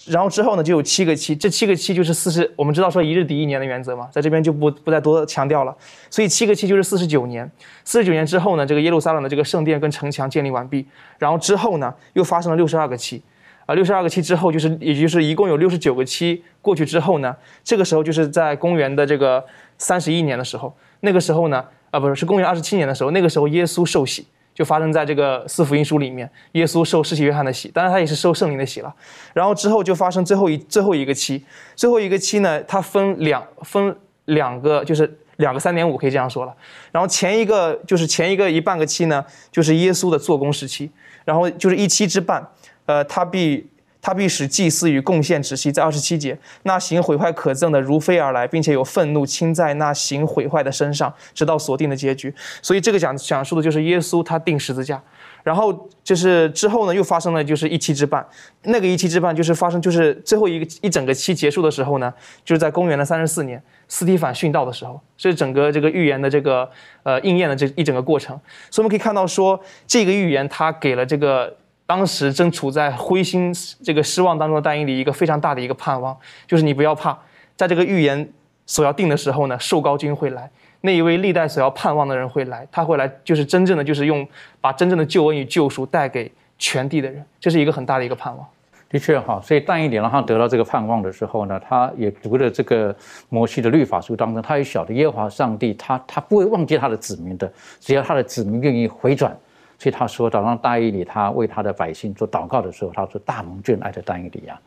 [0.05, 5.73] 然后之后呢，就有七个七，这七个七就是四十，我们知道说一日抵一年的原则嘛，在这边就不不再多强调了。
[6.09, 7.49] 所以七个七就是四十九年，
[7.85, 10.85] 四十九年之后呢，这个耶路撒冷的这个圣殿跟城墙建立完毕，
[11.19, 13.21] 然后之后呢，又发生了六十二个七，
[13.65, 17.33] 啊，六十二个七之后就是，也就是一共有六十九个七过去之后呢，
[17.63, 19.45] 这个时候就是在公元的这个
[19.77, 24.25] 三十一年的时候，那个时候呢，啊，不是是公元二十七年的时候，那个时候耶稣受洗。
[24.53, 28.93] 就发生在这个四福音书里面，耶稣受施洗约翰的洗，当然他也是受圣灵的洗了。
[29.33, 31.43] 然后之后就发生最后一最后一个期，
[31.75, 33.95] 最后一个期呢，它分两分
[34.25, 36.53] 两个，就是两个三点五，可以这样说了。
[36.91, 40.91] 然后前一个就是前一个一半个期呢，就是耶稣的做工时期，
[41.25, 42.47] 然后就是一期之半，
[42.85, 43.67] 呃，他必。
[44.05, 52.35] 他必使祭司与贡献止息，在二十七节，那行毁坏可憎的如飞而来，并且有愤怒倾在那行毁坏的身上，直到锁定的结局。
[52.61, 55.01] 所以这个讲讲述的就是耶稣他定十字架，
[55.41, 58.27] 然后就是之后呢又发生了就是一期之半，
[58.63, 66.69] 那个一期之半就是发生就是最后一个一整个期结束的时候呢，就是在公元的三十四年，斯蒂凡殉道的时候，是整个这个预言的这个
[67.03, 68.37] 呃应验的这一整个过程。
[68.69, 71.55] 所以我们可以看到说这个预言他给了这个。
[71.85, 73.53] 当时正处在灰心
[73.83, 76.17] 这个失望当中的但以理一个非常大的一个盼望，
[76.47, 77.17] 就是你不要怕，
[77.55, 78.27] 在这个预言
[78.65, 80.49] 所要定的时候呢，受高君会来，
[80.81, 84.25] 那一位历代所要盼望的人会来，他会来，就是真正的就是用
[84.61, 88.47] 把真正的救恩与救赎带给全地的人，这是一个很大的一个盼望。
[88.89, 92.95] 的确哈，所以但以理让他得到这个盼望的时候呢，他也读了这个
[93.27, 99.35] 摩西的律法书当中，他也晓得耶和华上帝他他不会忘记他的子民的，只要他的子民愿意回转。
[99.79, 104.59] 所以他说到，让大义里他为他的百姓做祷告的时候，他说：“大蒙眷爱的大义里呀，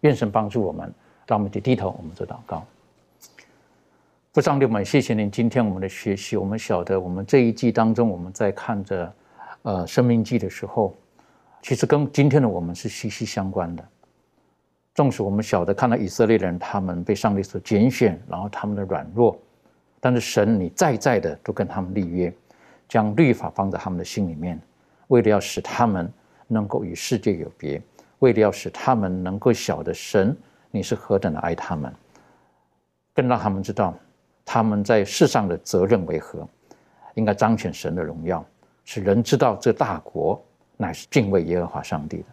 [0.00, 0.92] 愿神帮助我们，
[1.26, 2.64] 让我们低低头，我们做祷告。”
[4.32, 6.36] 父上帝们，谢谢您今天我们的学习。
[6.36, 9.12] 我们晓得，我们这一季当中，我们在看着
[9.62, 10.94] 呃生命记的时候，
[11.62, 13.84] 其实跟今天的我们是息息相关的。
[14.94, 19.36] 纵使我们晓得看到以色列人他们被上帝所拣选，然后他们的软弱，
[19.98, 22.32] 但是神你在在的都跟他们立约。
[22.90, 24.60] 将律法放在他们的心里面，
[25.06, 26.12] 为了要使他们
[26.48, 27.80] 能够与世界有别，
[28.18, 30.36] 为了要使他们能够晓得神
[30.72, 31.94] 你是何等的爱他们，
[33.14, 33.94] 更让他们知道
[34.44, 36.44] 他们在世上的责任为何，
[37.14, 38.44] 应该彰显神的荣耀，
[38.84, 40.42] 使人知道这大国
[40.76, 42.24] 乃是敬畏耶和华上帝的，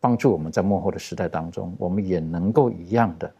[0.00, 3.30] 帮助我们在幕后的时代当中，我们也能够一样的，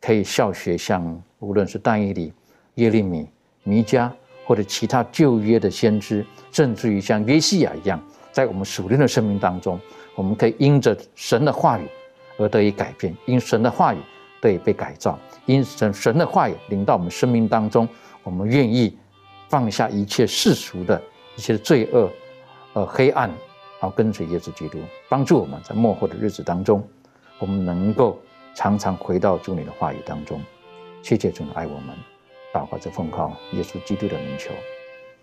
[0.00, 2.32] 可以效学像无论是但以理、
[2.74, 3.30] 耶利米、
[3.62, 4.10] 弥迦。
[4.48, 9.78] 或者其他旧约的先知，甚至于像约西亚一样，在我们属灵的生命当中，
[10.14, 11.86] 我们可以因着神的话语
[12.38, 13.98] 而得以改变，因神的话语
[14.40, 17.86] 得以被改造，因神神的话语临到我们生命当中，
[18.22, 18.96] 我们愿意
[19.50, 20.98] 放下一切世俗的
[21.36, 22.10] 一些罪恶、
[22.72, 24.78] 呃黑暗，然后跟随耶稣基督，
[25.10, 26.82] 帮助我们在末后的日子当中，
[27.38, 28.18] 我们能够
[28.54, 30.40] 常常回到主你的话语当中，
[31.02, 32.17] 谢谢主爱我们。
[32.58, 34.52] 祷告，奉靠耶稣基督的名求，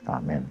[0.06, 0.46] 阿门。